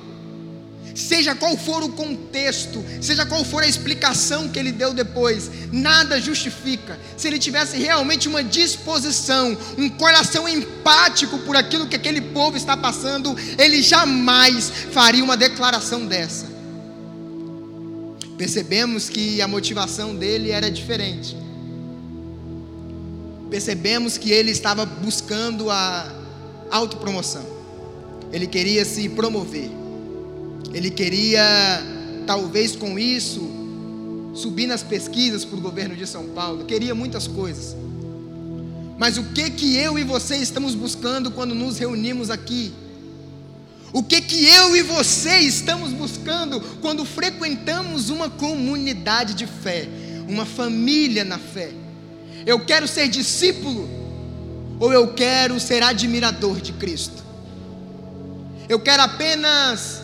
Seja 0.96 1.36
qual 1.36 1.56
for 1.56 1.84
o 1.84 1.90
contexto, 1.90 2.84
seja 3.02 3.24
qual 3.24 3.46
for 3.46 3.62
a 3.62 3.68
explicação 3.68 4.50
que 4.50 4.58
ele 4.58 4.72
deu 4.72 4.94
depois, 4.94 5.52
nada 5.72 6.20
justifica. 6.20 6.98
Se 7.16 7.28
ele 7.28 7.38
tivesse 7.38 7.78
realmente 7.78 8.28
uma 8.28 8.44
disposição, 8.44 9.56
um 9.78 9.90
coração 9.90 10.48
empático 10.50 11.38
por 11.40 11.56
aquilo 11.56 11.86
que 11.86 11.96
aquele 11.96 12.22
povo 12.22 12.58
está 12.58 12.76
passando, 12.76 13.36
ele 13.60 13.84
jamais 13.84 14.72
faria 14.92 15.24
uma 15.24 15.38
declaração 15.38 16.04
dessa 16.06 16.57
percebemos 18.38 19.10
que 19.10 19.42
a 19.42 19.48
motivação 19.48 20.16
dele 20.16 20.52
era 20.52 20.70
diferente. 20.70 21.36
Percebemos 23.50 24.18
que 24.18 24.32
ele 24.32 24.52
estava 24.52 24.86
buscando 24.86 25.70
a 25.72 26.14
autopromoção. 26.70 27.46
Ele 28.32 28.46
queria 28.46 28.86
se 28.86 29.10
promover. 29.10 29.70
Ele 30.74 30.92
queria, 30.92 31.44
talvez 32.28 32.76
com 32.76 33.00
isso, 33.00 33.42
subir 34.36 34.68
nas 34.68 34.84
pesquisas 34.84 35.44
para 35.44 35.58
o 35.58 35.62
governo 35.62 35.96
de 35.96 36.06
São 36.06 36.28
Paulo. 36.28 36.66
Queria 36.66 36.94
muitas 36.94 37.26
coisas. 37.26 37.76
Mas 38.98 39.18
o 39.18 39.24
que 39.24 39.50
que 39.50 39.78
eu 39.78 39.98
e 39.98 40.04
você 40.04 40.38
estamos 40.38 40.76
buscando 40.76 41.32
quando 41.32 41.56
nos 41.56 41.78
reunimos 41.78 42.30
aqui? 42.30 42.74
O 43.94 44.04
que 44.04 44.22
que 44.22 44.46
eu 44.46 44.76
e 44.76 44.84
você 44.84 45.40
estamos 45.40 45.92
buscando 45.94 46.60
quando 46.82 47.06
frequentamos 47.06 48.10
uma 48.10 48.30
comunidade 48.30 49.34
de 49.34 49.48
fé, 49.48 49.88
uma 50.28 50.46
família 50.46 51.24
na 51.24 51.38
fé? 51.38 51.72
Eu 52.46 52.60
quero 52.66 52.88
ser 52.88 53.08
discípulo 53.08 53.90
ou 54.80 54.92
eu 54.92 55.14
quero 55.14 55.60
ser 55.60 55.82
admirador 55.84 56.60
de 56.60 56.74
Cristo? 56.74 57.24
Eu 58.68 58.80
quero 58.80 59.04
apenas 59.04 60.02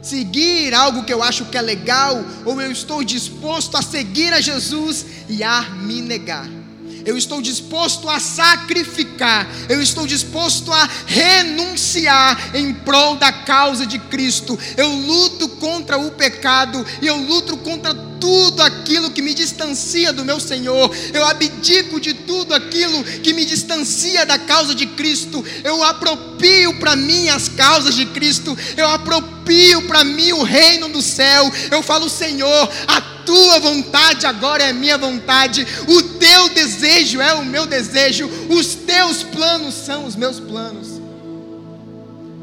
seguir 0.00 0.72
algo 0.74 1.04
que 1.04 1.12
eu 1.12 1.22
acho 1.22 1.46
que 1.46 1.58
é 1.58 1.62
legal 1.62 2.24
ou 2.44 2.60
eu 2.60 2.70
estou 2.70 3.02
disposto 3.02 3.76
a 3.76 3.82
seguir 3.82 4.32
a 4.32 4.40
Jesus 4.40 5.04
e 5.28 5.42
a 5.42 5.62
me 5.62 6.00
negar? 6.00 6.63
Eu 7.04 7.16
estou 7.16 7.40
disposto 7.40 8.08
a 8.08 8.18
sacrificar, 8.18 9.46
eu 9.68 9.82
estou 9.82 10.06
disposto 10.06 10.72
a 10.72 10.88
renunciar 11.06 12.56
em 12.56 12.72
prol 12.72 13.16
da 13.16 13.32
causa 13.32 13.86
de 13.86 13.98
Cristo. 13.98 14.58
Eu 14.76 14.88
luto 14.88 15.48
contra 15.48 15.98
o 15.98 16.10
pecado 16.12 16.84
e 17.00 17.06
eu 17.06 17.16
luto 17.16 17.56
contra 17.58 17.94
tudo 18.24 18.62
aquilo 18.62 19.10
que 19.10 19.20
me 19.20 19.34
distancia 19.34 20.10
do 20.10 20.24
meu 20.24 20.40
Senhor. 20.40 20.90
Eu 21.12 21.26
abdico 21.26 22.00
de 22.00 22.14
tudo 22.14 22.54
aquilo 22.54 23.04
que 23.04 23.34
me 23.34 23.44
distancia 23.44 24.24
da 24.24 24.38
causa 24.38 24.74
de 24.74 24.86
Cristo. 24.86 25.44
Eu 25.62 25.84
apropio 25.84 26.72
para 26.78 26.96
mim 26.96 27.28
as 27.28 27.50
causas 27.50 27.94
de 27.94 28.06
Cristo. 28.06 28.56
Eu 28.78 28.88
apropio 28.88 29.82
para 29.82 30.02
mim 30.04 30.32
o 30.32 30.42
reino 30.42 30.88
do 30.88 31.02
céu. 31.02 31.52
Eu 31.70 31.82
falo, 31.82 32.08
Senhor, 32.08 32.70
a 32.88 32.98
tua 33.26 33.60
vontade 33.60 34.24
agora 34.24 34.64
é 34.64 34.72
minha 34.72 34.96
vontade, 34.96 35.66
o 35.86 36.02
teu 36.02 36.48
desejo 36.50 37.20
é 37.20 37.32
o 37.34 37.44
meu 37.44 37.66
desejo, 37.66 38.28
os 38.50 38.74
teus 38.74 39.22
planos 39.22 39.74
são 39.74 40.06
os 40.06 40.16
meus 40.16 40.40
planos. 40.40 41.00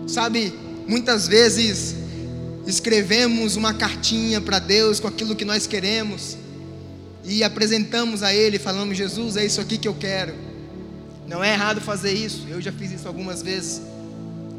Sabe, 0.07 0.53
muitas 0.87 1.27
vezes 1.27 2.00
escrevemos 2.65 3.55
uma 3.55 3.73
cartinha 3.73 4.39
para 4.39 4.59
Deus 4.59 4.99
com 4.99 5.07
aquilo 5.07 5.35
que 5.35 5.45
nós 5.45 5.65
queremos 5.65 6.37
e 7.23 7.43
apresentamos 7.43 8.23
a 8.23 8.33
Ele, 8.33 8.59
falamos: 8.59 8.97
Jesus, 8.97 9.37
é 9.37 9.45
isso 9.45 9.61
aqui 9.61 9.77
que 9.77 9.87
eu 9.87 9.95
quero. 9.95 10.33
Não 11.27 11.43
é 11.43 11.53
errado 11.53 11.79
fazer 11.79 12.11
isso, 12.11 12.45
eu 12.49 12.61
já 12.61 12.71
fiz 12.71 12.91
isso 12.91 13.07
algumas 13.07 13.41
vezes 13.41 13.81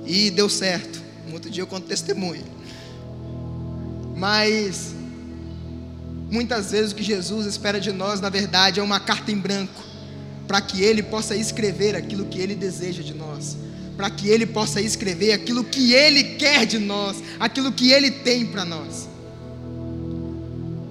e 0.07 0.31
deu 0.31 0.49
certo. 0.49 1.01
Um 1.29 1.35
outro 1.35 1.51
dia 1.51 1.63
eu 1.63 1.67
conto 1.67 1.87
testemunho. 1.87 2.45
Mas 4.17 4.95
muitas 6.31 6.71
vezes 6.71 6.93
o 6.93 6.95
que 6.95 7.03
Jesus 7.03 7.47
espera 7.47 7.81
de 7.81 7.93
nós, 7.93 8.21
na 8.21 8.31
verdade, 8.31 8.81
é 8.81 8.83
uma 8.83 9.01
carta 9.01 9.31
em 9.31 9.39
branco, 9.39 9.83
para 10.49 10.61
que 10.61 10.83
Ele 10.83 11.03
possa 11.03 11.37
escrever 11.37 11.95
aquilo 11.95 12.25
que 12.27 12.41
Ele 12.41 12.55
deseja 12.55 13.03
de 13.03 13.15
nós 13.15 13.57
para 13.97 14.11
que 14.11 14.29
Ele 14.29 14.47
possa 14.47 14.81
escrever 14.81 15.33
aquilo 15.33 15.65
que 15.65 15.93
Ele 15.93 16.23
quer 16.37 16.67
de 16.67 16.79
nós, 16.79 17.17
aquilo 17.39 17.73
que 17.73 17.91
Ele 17.91 18.11
tem 18.11 18.47
para 18.47 18.65
nós. 18.65 19.09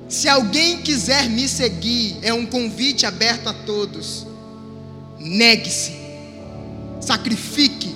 Se 0.09 0.27
alguém 0.27 0.81
quiser 0.81 1.29
me 1.29 1.47
seguir, 1.47 2.17
é 2.21 2.33
um 2.33 2.45
convite 2.45 3.05
aberto 3.05 3.47
a 3.47 3.53
todos. 3.53 4.27
Negue-se, 5.17 5.93
sacrifique, 6.99 7.95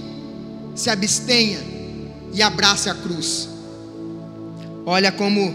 se 0.76 0.90
abstenha 0.90 1.60
e 2.34 2.42
abrace 2.42 2.90
a 2.90 2.94
cruz. 2.94 3.50
Olha 4.86 5.12
como 5.12 5.54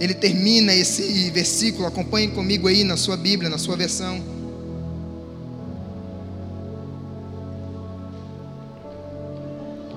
ele 0.00 0.14
termina 0.14 0.74
esse 0.74 1.30
versículo, 1.30 1.86
acompanhe 1.86 2.28
comigo 2.28 2.66
aí 2.66 2.82
na 2.84 2.96
sua 2.96 3.16
Bíblia, 3.16 3.50
na 3.50 3.58
sua 3.58 3.76
versão. 3.76 4.20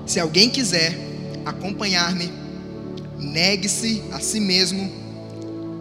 Se 0.06 0.20
alguém 0.20 0.50
quiser 0.50 0.94
acompanhar-me, 1.46 2.30
negue-se 3.18 4.02
a 4.12 4.20
si 4.20 4.38
mesmo, 4.38 4.92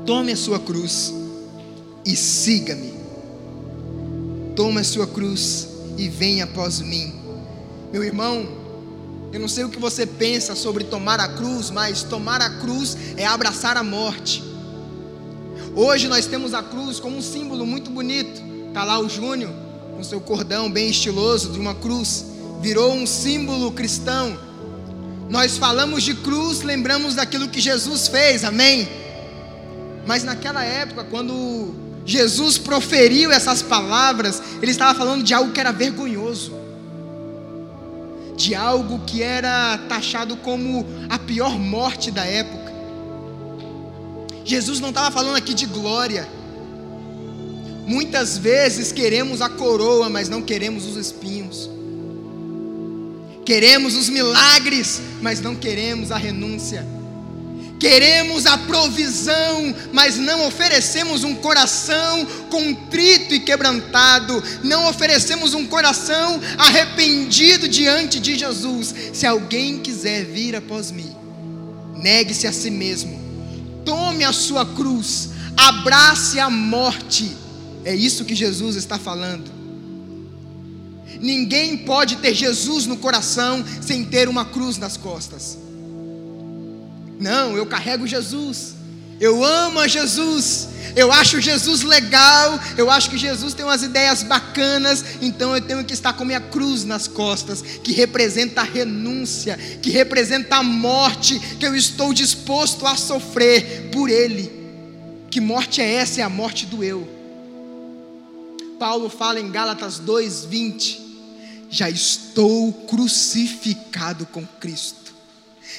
tome 0.05 0.31
a 0.31 0.37
sua 0.37 0.59
cruz 0.59 1.13
e 2.05 2.15
siga-me. 2.15 2.93
Tome 4.55 4.79
a 4.79 4.83
sua 4.83 5.07
cruz 5.07 5.67
e 5.97 6.07
venha 6.07 6.45
após 6.45 6.79
mim. 6.79 7.13
Meu 7.91 8.03
irmão, 8.03 8.47
eu 9.33 9.39
não 9.39 9.47
sei 9.47 9.65
o 9.65 9.69
que 9.69 9.79
você 9.79 10.05
pensa 10.05 10.55
sobre 10.55 10.85
tomar 10.85 11.19
a 11.19 11.27
cruz, 11.27 11.69
mas 11.69 12.03
tomar 12.03 12.41
a 12.41 12.49
cruz 12.59 12.95
é 13.17 13.25
abraçar 13.25 13.75
a 13.75 13.83
morte. 13.83 14.43
Hoje 15.75 16.07
nós 16.07 16.27
temos 16.27 16.53
a 16.53 16.63
cruz 16.63 16.99
como 16.99 17.17
um 17.17 17.21
símbolo 17.21 17.65
muito 17.65 17.89
bonito. 17.89 18.41
Está 18.67 18.83
lá 18.85 18.99
o 18.99 19.09
Júnior, 19.09 19.51
com 19.95 20.03
seu 20.03 20.21
cordão 20.21 20.71
bem 20.71 20.89
estiloso 20.89 21.51
de 21.51 21.59
uma 21.59 21.75
cruz 21.75 22.32
virou 22.63 22.93
um 22.93 23.05
símbolo 23.05 23.73
cristão. 23.73 24.39
Nós 25.29 25.57
falamos 25.57 26.01
de 26.01 26.13
cruz, 26.13 26.61
lembramos 26.61 27.13
daquilo 27.13 27.49
que 27.49 27.59
Jesus 27.59 28.07
fez, 28.07 28.45
amém? 28.45 28.87
Mas 30.07 30.23
naquela 30.23 30.63
época, 30.63 31.03
quando 31.03 31.75
Jesus 32.05 32.57
proferiu 32.57 33.33
essas 33.33 33.61
palavras, 33.61 34.41
ele 34.61 34.71
estava 34.71 34.97
falando 34.97 35.23
de 35.23 35.33
algo 35.33 35.51
que 35.51 35.59
era 35.59 35.73
vergonhoso, 35.73 36.53
de 38.37 38.55
algo 38.55 38.99
que 38.99 39.21
era 39.21 39.77
taxado 39.89 40.37
como 40.37 40.85
a 41.09 41.19
pior 41.19 41.59
morte 41.59 42.11
da 42.11 42.23
época. 42.23 42.71
Jesus 44.45 44.79
não 44.79 44.89
estava 44.89 45.11
falando 45.11 45.35
aqui 45.35 45.53
de 45.53 45.65
glória. 45.65 46.29
Muitas 47.85 48.37
vezes 48.37 48.93
queremos 48.93 49.41
a 49.41 49.49
coroa, 49.49 50.07
mas 50.07 50.29
não 50.29 50.41
queremos 50.41 50.85
os 50.85 50.95
espinhos. 50.95 51.69
Queremos 53.45 53.95
os 53.95 54.09
milagres, 54.09 55.01
mas 55.21 55.41
não 55.41 55.55
queremos 55.55 56.11
a 56.11 56.17
renúncia. 56.17 56.85
Queremos 57.83 58.45
a 58.45 58.57
provisão, 58.57 59.75
mas 59.91 60.15
não 60.15 60.47
oferecemos 60.47 61.25
um 61.25 61.35
coração 61.35 62.25
contrito 62.49 63.33
e 63.33 63.41
quebrantado, 63.41 64.41
não 64.63 64.87
oferecemos 64.87 65.53
um 65.53 65.65
coração 65.65 66.39
arrependido 66.57 67.67
diante 67.67 68.21
de 68.21 68.37
Jesus. 68.37 68.95
Se 69.11 69.27
alguém 69.27 69.79
quiser 69.79 70.23
vir 70.23 70.55
após 70.55 70.91
mim, 70.91 71.13
negue-se 71.97 72.47
a 72.47 72.53
si 72.53 72.71
mesmo, 72.71 73.19
tome 73.83 74.23
a 74.23 74.31
sua 74.31 74.65
cruz, 74.65 75.31
abrace 75.57 76.39
a 76.39 76.49
morte. 76.49 77.35
É 77.83 77.93
isso 77.93 78.23
que 78.23 78.33
Jesus 78.33 78.77
está 78.77 78.97
falando. 78.97 79.52
Ninguém 81.23 81.77
pode 81.77 82.17
ter 82.17 82.33
Jesus 82.33 82.85
no 82.85 82.97
coração 82.97 83.63
sem 83.81 84.03
ter 84.03 84.27
uma 84.27 84.43
cruz 84.43 84.77
nas 84.77 84.97
costas. 84.97 85.57
Não, 87.17 87.55
eu 87.55 87.65
carrego 87.65 88.05
Jesus. 88.05 88.75
Eu 89.21 89.41
amo 89.41 89.79
a 89.79 89.87
Jesus. 89.87 90.67
Eu 90.97 91.13
acho 91.13 91.39
Jesus 91.39 91.81
legal. 91.81 92.59
Eu 92.77 92.91
acho 92.91 93.09
que 93.09 93.17
Jesus 93.17 93.53
tem 93.53 93.63
umas 93.63 93.83
ideias 93.83 94.21
bacanas. 94.21 95.05
Então 95.21 95.55
eu 95.55 95.61
tenho 95.61 95.85
que 95.85 95.93
estar 95.93 96.11
com 96.11 96.25
minha 96.25 96.41
cruz 96.41 96.83
nas 96.83 97.07
costas, 97.07 97.61
que 97.61 97.93
representa 97.93 98.59
a 98.59 98.65
renúncia, 98.65 99.55
que 99.81 99.91
representa 99.91 100.57
a 100.57 100.63
morte 100.63 101.39
que 101.57 101.65
eu 101.65 101.73
estou 101.73 102.13
disposto 102.13 102.85
a 102.85 102.97
sofrer 102.97 103.91
por 103.93 104.09
Ele. 104.09 104.51
Que 105.31 105.39
morte 105.39 105.79
é 105.79 105.89
essa? 105.89 106.19
É 106.19 106.23
a 106.25 106.29
morte 106.29 106.65
do 106.65 106.83
eu. 106.83 107.07
Paulo 108.77 109.09
fala 109.09 109.39
em 109.39 109.49
Gálatas 109.49 109.97
2:20 109.99 111.02
já 111.73 111.89
estou 111.89 112.71
crucificado 112.71 114.27
com 114.27 114.45
Cristo. 114.45 115.11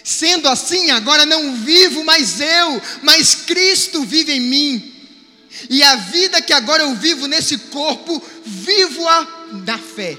Sendo 0.02 0.48
assim, 0.48 0.90
agora 0.90 1.24
não 1.24 1.54
vivo 1.54 2.02
mais 2.02 2.40
eu, 2.40 2.82
mas 3.00 3.36
Cristo 3.36 4.02
vive 4.02 4.32
em 4.32 4.40
mim. 4.40 4.92
E 5.70 5.84
a 5.84 5.94
vida 5.94 6.42
que 6.42 6.52
agora 6.52 6.82
eu 6.82 6.96
vivo 6.96 7.28
nesse 7.28 7.56
corpo, 7.56 8.20
vivo-a 8.44 9.46
na 9.64 9.78
fé 9.78 10.18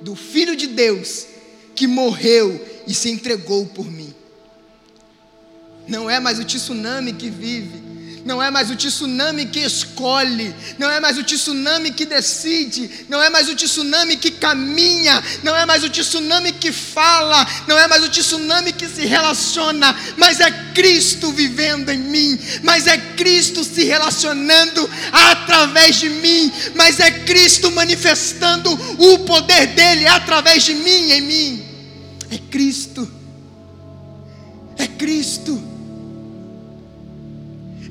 do 0.00 0.14
Filho 0.14 0.54
de 0.54 0.68
Deus 0.68 1.26
que 1.74 1.88
morreu 1.88 2.84
e 2.86 2.94
se 2.94 3.10
entregou 3.10 3.66
por 3.66 3.90
mim. 3.90 4.14
Não 5.88 6.08
é 6.08 6.20
mais 6.20 6.38
o 6.38 6.44
tsunami 6.44 7.14
que 7.14 7.28
vive, 7.28 7.82
não 8.24 8.42
é 8.42 8.50
mais 8.50 8.70
o 8.70 8.76
tsunami 8.76 9.46
que 9.46 9.60
escolhe, 9.60 10.54
não 10.78 10.90
é 10.90 10.98
mais 10.98 11.18
o 11.18 11.22
tsunami 11.22 11.92
que 11.92 12.06
decide, 12.06 13.04
não 13.08 13.22
é 13.22 13.28
mais 13.28 13.48
o 13.48 13.54
tsunami 13.54 14.16
que 14.16 14.30
caminha, 14.30 15.22
não 15.42 15.54
é 15.54 15.66
mais 15.66 15.84
o 15.84 15.90
tsunami 15.90 16.52
que 16.52 16.72
fala, 16.72 17.46
não 17.68 17.78
é 17.78 17.86
mais 17.86 18.02
o 18.02 18.08
tsunami 18.08 18.72
que 18.72 18.88
se 18.88 19.04
relaciona, 19.04 19.94
mas 20.16 20.40
é 20.40 20.50
Cristo 20.74 21.30
vivendo 21.32 21.90
em 21.90 21.98
mim, 21.98 22.38
mas 22.62 22.86
é 22.86 22.96
Cristo 22.96 23.62
se 23.62 23.84
relacionando 23.84 24.88
através 25.12 25.96
de 25.96 26.08
mim, 26.08 26.50
mas 26.74 26.98
é 27.00 27.10
Cristo 27.10 27.70
manifestando 27.70 28.72
o 28.72 29.18
poder 29.20 29.66
dele 29.68 30.06
através 30.06 30.62
de 30.64 30.74
mim 30.74 31.12
em 31.12 31.20
mim. 31.20 31.64
É 32.30 32.38
Cristo. 32.50 33.06
É 34.78 34.86
Cristo 34.86 35.73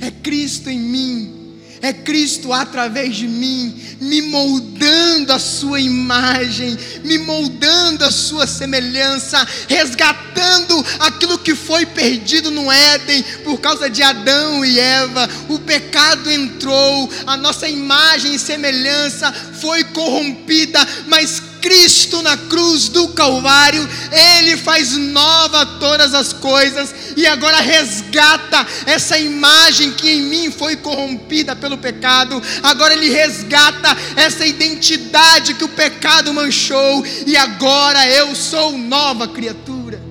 é 0.03 0.11
Cristo 0.11 0.69
em 0.69 0.79
mim. 0.79 1.39
É 1.81 1.91
Cristo 1.91 2.53
através 2.53 3.13
de 3.13 3.27
mim, 3.27 3.75
me 3.99 4.21
moldando 4.21 5.33
a 5.33 5.39
sua 5.39 5.81
imagem, 5.81 6.77
me 7.03 7.17
moldando 7.17 8.05
a 8.05 8.11
sua 8.11 8.47
semelhança, 8.47 9.45
resgatando 9.67 10.85
aquilo 10.99 11.37
que 11.37 11.53
foi 11.53 11.85
perdido 11.85 12.49
no 12.51 12.71
Éden 12.71 13.21
por 13.43 13.59
causa 13.59 13.89
de 13.89 14.01
Adão 14.01 14.63
e 14.63 14.79
Eva. 14.79 15.29
O 15.49 15.59
pecado 15.59 16.31
entrou, 16.31 17.11
a 17.27 17.35
nossa 17.35 17.67
imagem 17.67 18.35
e 18.35 18.39
semelhança 18.39 19.33
foi 19.59 19.83
corrompida, 19.83 20.79
mas 21.07 21.41
Cristo 21.63 22.21
na 22.21 22.35
cruz 22.35 22.89
do 22.89 23.07
Calvário, 23.07 23.87
Ele 24.11 24.57
faz 24.57 24.97
nova 24.97 25.65
todas 25.65 26.13
as 26.13 26.33
coisas 26.33 26.93
e 27.15 27.25
agora 27.25 27.61
resgata 27.61 28.67
essa 28.85 29.17
imagem 29.17 29.93
que 29.93 30.09
em 30.09 30.21
mim 30.23 30.51
foi 30.51 30.75
corrompida 30.75 31.55
pelo 31.55 31.77
pecado. 31.77 32.41
Agora 32.61 32.93
Ele 32.93 33.09
resgata 33.09 33.95
essa 34.17 34.45
identidade 34.45 35.53
que 35.53 35.63
o 35.63 35.69
pecado 35.69 36.33
manchou 36.33 37.05
e 37.25 37.37
agora 37.37 38.05
eu 38.09 38.35
sou 38.35 38.77
nova 38.77 39.25
criatura. 39.25 40.03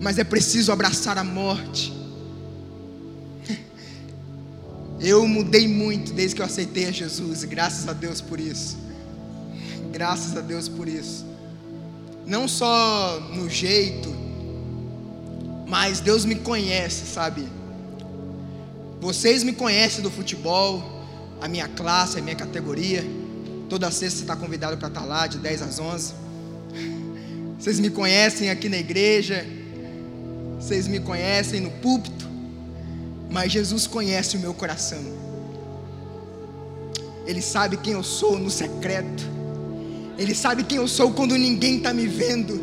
Mas 0.00 0.18
é 0.18 0.24
preciso 0.24 0.72
abraçar 0.72 1.16
a 1.16 1.22
morte. 1.22 2.01
Eu 5.02 5.26
mudei 5.26 5.66
muito 5.66 6.12
desde 6.12 6.36
que 6.36 6.42
eu 6.42 6.46
aceitei 6.46 6.86
a 6.86 6.92
Jesus, 6.92 7.42
e 7.42 7.46
graças 7.48 7.88
a 7.88 7.92
Deus 7.92 8.20
por 8.20 8.38
isso. 8.38 8.78
Graças 9.90 10.36
a 10.36 10.40
Deus 10.40 10.68
por 10.68 10.86
isso. 10.86 11.26
Não 12.24 12.46
só 12.46 13.18
no 13.34 13.50
jeito, 13.50 14.14
mas 15.66 15.98
Deus 15.98 16.24
me 16.24 16.36
conhece, 16.36 17.04
sabe? 17.06 17.48
Vocês 19.00 19.42
me 19.42 19.52
conhecem 19.52 20.02
do 20.02 20.10
futebol, 20.10 21.04
a 21.40 21.48
minha 21.48 21.66
classe, 21.66 22.20
a 22.20 22.22
minha 22.22 22.36
categoria. 22.36 23.04
Toda 23.68 23.90
sexta 23.90 24.18
você 24.18 24.22
está 24.22 24.36
convidado 24.36 24.76
para 24.76 24.86
estar 24.86 25.04
lá, 25.04 25.26
de 25.26 25.38
10 25.38 25.62
às 25.62 25.78
11. 25.80 26.14
Vocês 27.58 27.80
me 27.80 27.90
conhecem 27.90 28.50
aqui 28.50 28.68
na 28.68 28.76
igreja, 28.76 29.44
vocês 30.60 30.86
me 30.86 31.00
conhecem 31.00 31.60
no 31.60 31.70
púlpito, 31.70 32.28
mas 33.32 33.50
Jesus 33.50 33.86
conhece 33.86 34.36
o 34.36 34.40
meu 34.40 34.52
coração. 34.52 35.02
Ele 37.26 37.40
sabe 37.40 37.78
quem 37.78 37.94
eu 37.94 38.02
sou 38.02 38.38
no 38.38 38.50
secreto. 38.50 39.24
Ele 40.18 40.34
sabe 40.34 40.64
quem 40.64 40.76
eu 40.76 40.86
sou 40.86 41.12
quando 41.12 41.36
ninguém 41.36 41.78
está 41.78 41.94
me 41.94 42.06
vendo. 42.06 42.62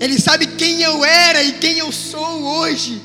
Ele 0.00 0.18
sabe 0.20 0.46
quem 0.46 0.80
eu 0.80 1.04
era 1.04 1.42
e 1.42 1.52
quem 1.54 1.78
eu 1.78 1.90
sou 1.90 2.42
hoje. 2.44 3.02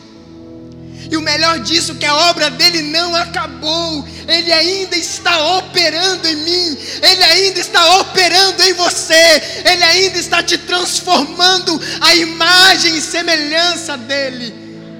E 1.11 1.17
o 1.17 1.21
melhor 1.21 1.59
disso 1.59 1.95
que 1.95 2.05
a 2.05 2.15
obra 2.29 2.51
dele 2.51 2.83
não 2.83 3.15
acabou. 3.15 4.05
Ele 4.27 4.51
ainda 4.53 4.95
está 4.95 5.57
operando 5.57 6.27
em 6.27 6.35
mim. 6.35 6.77
Ele 7.01 7.23
ainda 7.23 7.59
está 7.59 7.99
operando 7.99 8.61
em 8.61 8.73
você. 8.73 9.41
Ele 9.65 9.83
ainda 9.83 10.19
está 10.19 10.43
te 10.43 10.55
transformando 10.55 11.81
a 11.99 12.13
imagem 12.13 12.95
e 12.95 13.01
semelhança 13.01 13.97
dele 13.97 14.53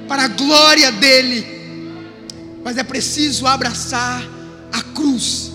para 0.07 0.23
a 0.23 0.27
glória 0.29 0.91
dele. 0.93 1.58
Mas 2.63 2.77
é 2.77 2.83
preciso 2.83 3.47
abraçar 3.47 4.23
a 4.71 4.81
cruz. 4.81 5.51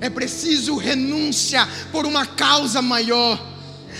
É 0.00 0.08
preciso 0.08 0.76
renúncia 0.76 1.66
por 1.90 2.06
uma 2.06 2.24
causa 2.24 2.80
maior. 2.80 3.57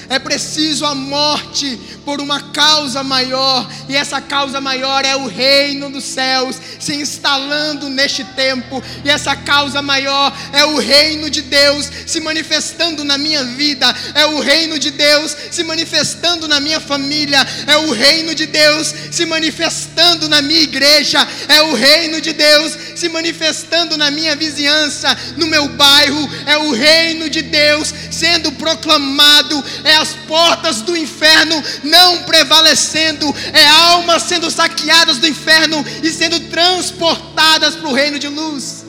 É 0.08 0.18
preciso 0.18 0.84
a 0.84 0.94
morte 0.94 1.78
por 2.04 2.20
uma 2.20 2.40
causa 2.40 3.02
maior, 3.02 3.68
e 3.88 3.94
essa 3.94 4.20
causa 4.20 4.60
maior 4.60 5.04
é 5.04 5.14
o 5.14 5.26
reino 5.26 5.90
dos 5.90 6.04
céus 6.04 6.56
se 6.80 6.94
instalando 6.94 7.88
neste 7.90 8.24
tempo, 8.24 8.82
e 9.04 9.10
essa 9.10 9.36
causa 9.36 9.82
maior 9.82 10.32
é 10.52 10.64
o 10.64 10.78
reino 10.78 11.28
de 11.28 11.42
Deus 11.42 11.90
se 12.06 12.20
manifestando 12.20 13.04
na 13.04 13.18
minha 13.18 13.44
vida, 13.44 13.94
é 14.14 14.24
o 14.24 14.40
reino 14.40 14.78
de 14.78 14.90
Deus 14.90 15.36
se 15.50 15.62
manifestando 15.62 16.48
na 16.48 16.60
minha 16.60 16.80
família, 16.80 17.46
é 17.66 17.76
o 17.76 17.92
reino 17.92 18.34
de 18.34 18.46
Deus 18.46 18.94
se 19.10 19.26
manifestando 19.26 20.28
na 20.28 20.40
minha 20.40 20.60
igreja, 20.60 21.26
é 21.48 21.62
o 21.62 21.74
reino 21.74 22.20
de 22.20 22.32
Deus 22.32 22.76
se 22.94 23.08
manifestando 23.08 23.96
na 23.96 24.10
minha 24.10 24.34
vizinhança, 24.34 25.16
no 25.36 25.46
meu 25.46 25.68
bairro, 25.68 26.28
é 26.46 26.56
o 26.56 26.72
reino 26.72 27.28
de 27.28 27.42
Deus 27.42 27.92
sendo 28.10 28.50
proclamado, 28.52 29.62
é 29.88 29.96
as 29.96 30.14
portas 30.14 30.82
do 30.82 30.96
inferno 30.96 31.62
não 31.82 32.22
prevalecendo, 32.24 33.26
é 33.52 33.66
almas 33.66 34.22
sendo 34.24 34.50
saqueadas 34.50 35.18
do 35.18 35.26
inferno 35.26 35.84
e 36.02 36.10
sendo 36.10 36.38
transportadas 36.48 37.74
para 37.74 37.88
o 37.88 37.94
reino 37.94 38.18
de 38.18 38.28
luz. 38.28 38.84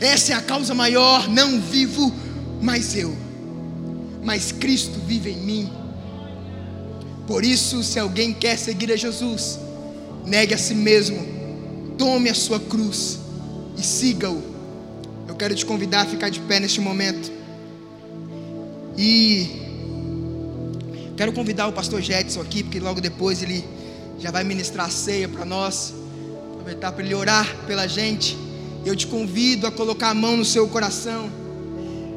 Essa 0.00 0.32
é 0.32 0.36
a 0.36 0.40
causa 0.40 0.74
maior. 0.74 1.28
Não 1.28 1.60
vivo 1.60 2.12
mais 2.60 2.96
eu, 2.96 3.16
mas 4.22 4.52
Cristo 4.52 4.98
vive 5.06 5.30
em 5.30 5.40
mim. 5.40 5.72
Por 7.26 7.44
isso, 7.44 7.82
se 7.82 7.98
alguém 7.98 8.34
quer 8.34 8.58
seguir 8.58 8.92
a 8.92 8.96
Jesus, 8.96 9.58
negue 10.26 10.52
a 10.52 10.58
si 10.58 10.74
mesmo, 10.74 11.26
tome 11.96 12.28
a 12.28 12.34
sua 12.34 12.60
cruz 12.60 13.18
e 13.78 13.82
siga-o. 13.82 14.42
Eu 15.26 15.34
quero 15.34 15.54
te 15.54 15.64
convidar 15.64 16.02
a 16.02 16.06
ficar 16.06 16.28
de 16.28 16.40
pé 16.40 16.60
neste 16.60 16.80
momento. 16.80 17.43
E 18.96 19.62
quero 21.16 21.32
convidar 21.32 21.66
o 21.66 21.72
pastor 21.72 22.00
Jetson 22.00 22.40
aqui, 22.40 22.62
porque 22.62 22.78
logo 22.80 23.00
depois 23.00 23.42
ele 23.42 23.64
já 24.18 24.30
vai 24.30 24.44
ministrar 24.44 24.86
a 24.86 24.90
ceia 24.90 25.28
para 25.28 25.44
nós. 25.44 25.94
Aproveitar 26.52 26.92
para 26.92 27.04
ele 27.04 27.14
orar 27.14 27.56
pela 27.66 27.86
gente. 27.86 28.36
Eu 28.84 28.94
te 28.94 29.06
convido 29.06 29.66
a 29.66 29.72
colocar 29.72 30.10
a 30.10 30.14
mão 30.14 30.36
no 30.36 30.44
seu 30.44 30.68
coração. 30.68 31.30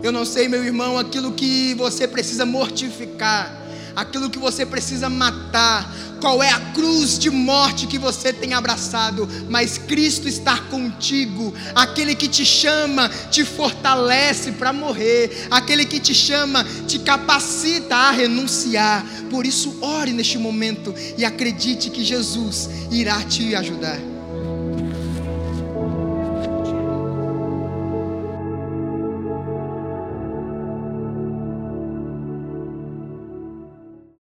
Eu 0.03 0.11
não 0.11 0.25
sei, 0.25 0.47
meu 0.47 0.63
irmão, 0.63 0.97
aquilo 0.97 1.31
que 1.31 1.73
você 1.73 2.07
precisa 2.07 2.45
mortificar, 2.45 3.66
aquilo 3.97 4.29
que 4.29 4.37
você 4.37 4.63
precisa 4.63 5.09
matar, 5.09 5.91
qual 6.21 6.43
é 6.43 6.51
a 6.51 6.59
cruz 6.71 7.17
de 7.17 7.31
morte 7.31 7.87
que 7.87 7.97
você 7.97 8.31
tem 8.31 8.53
abraçado, 8.53 9.27
mas 9.49 9.79
Cristo 9.79 10.27
está 10.27 10.55
contigo, 10.59 11.51
aquele 11.73 12.13
que 12.13 12.27
te 12.27 12.45
chama, 12.45 13.09
te 13.31 13.43
fortalece 13.43 14.51
para 14.51 14.71
morrer, 14.71 15.47
aquele 15.49 15.83
que 15.83 15.99
te 15.99 16.13
chama, 16.13 16.63
te 16.87 16.99
capacita 16.99 17.95
a 17.95 18.11
renunciar. 18.11 19.03
Por 19.31 19.47
isso, 19.47 19.75
ore 19.81 20.13
neste 20.13 20.37
momento 20.37 20.93
e 21.17 21.25
acredite 21.25 21.89
que 21.89 22.03
Jesus 22.03 22.69
irá 22.91 23.23
te 23.23 23.55
ajudar. 23.55 24.16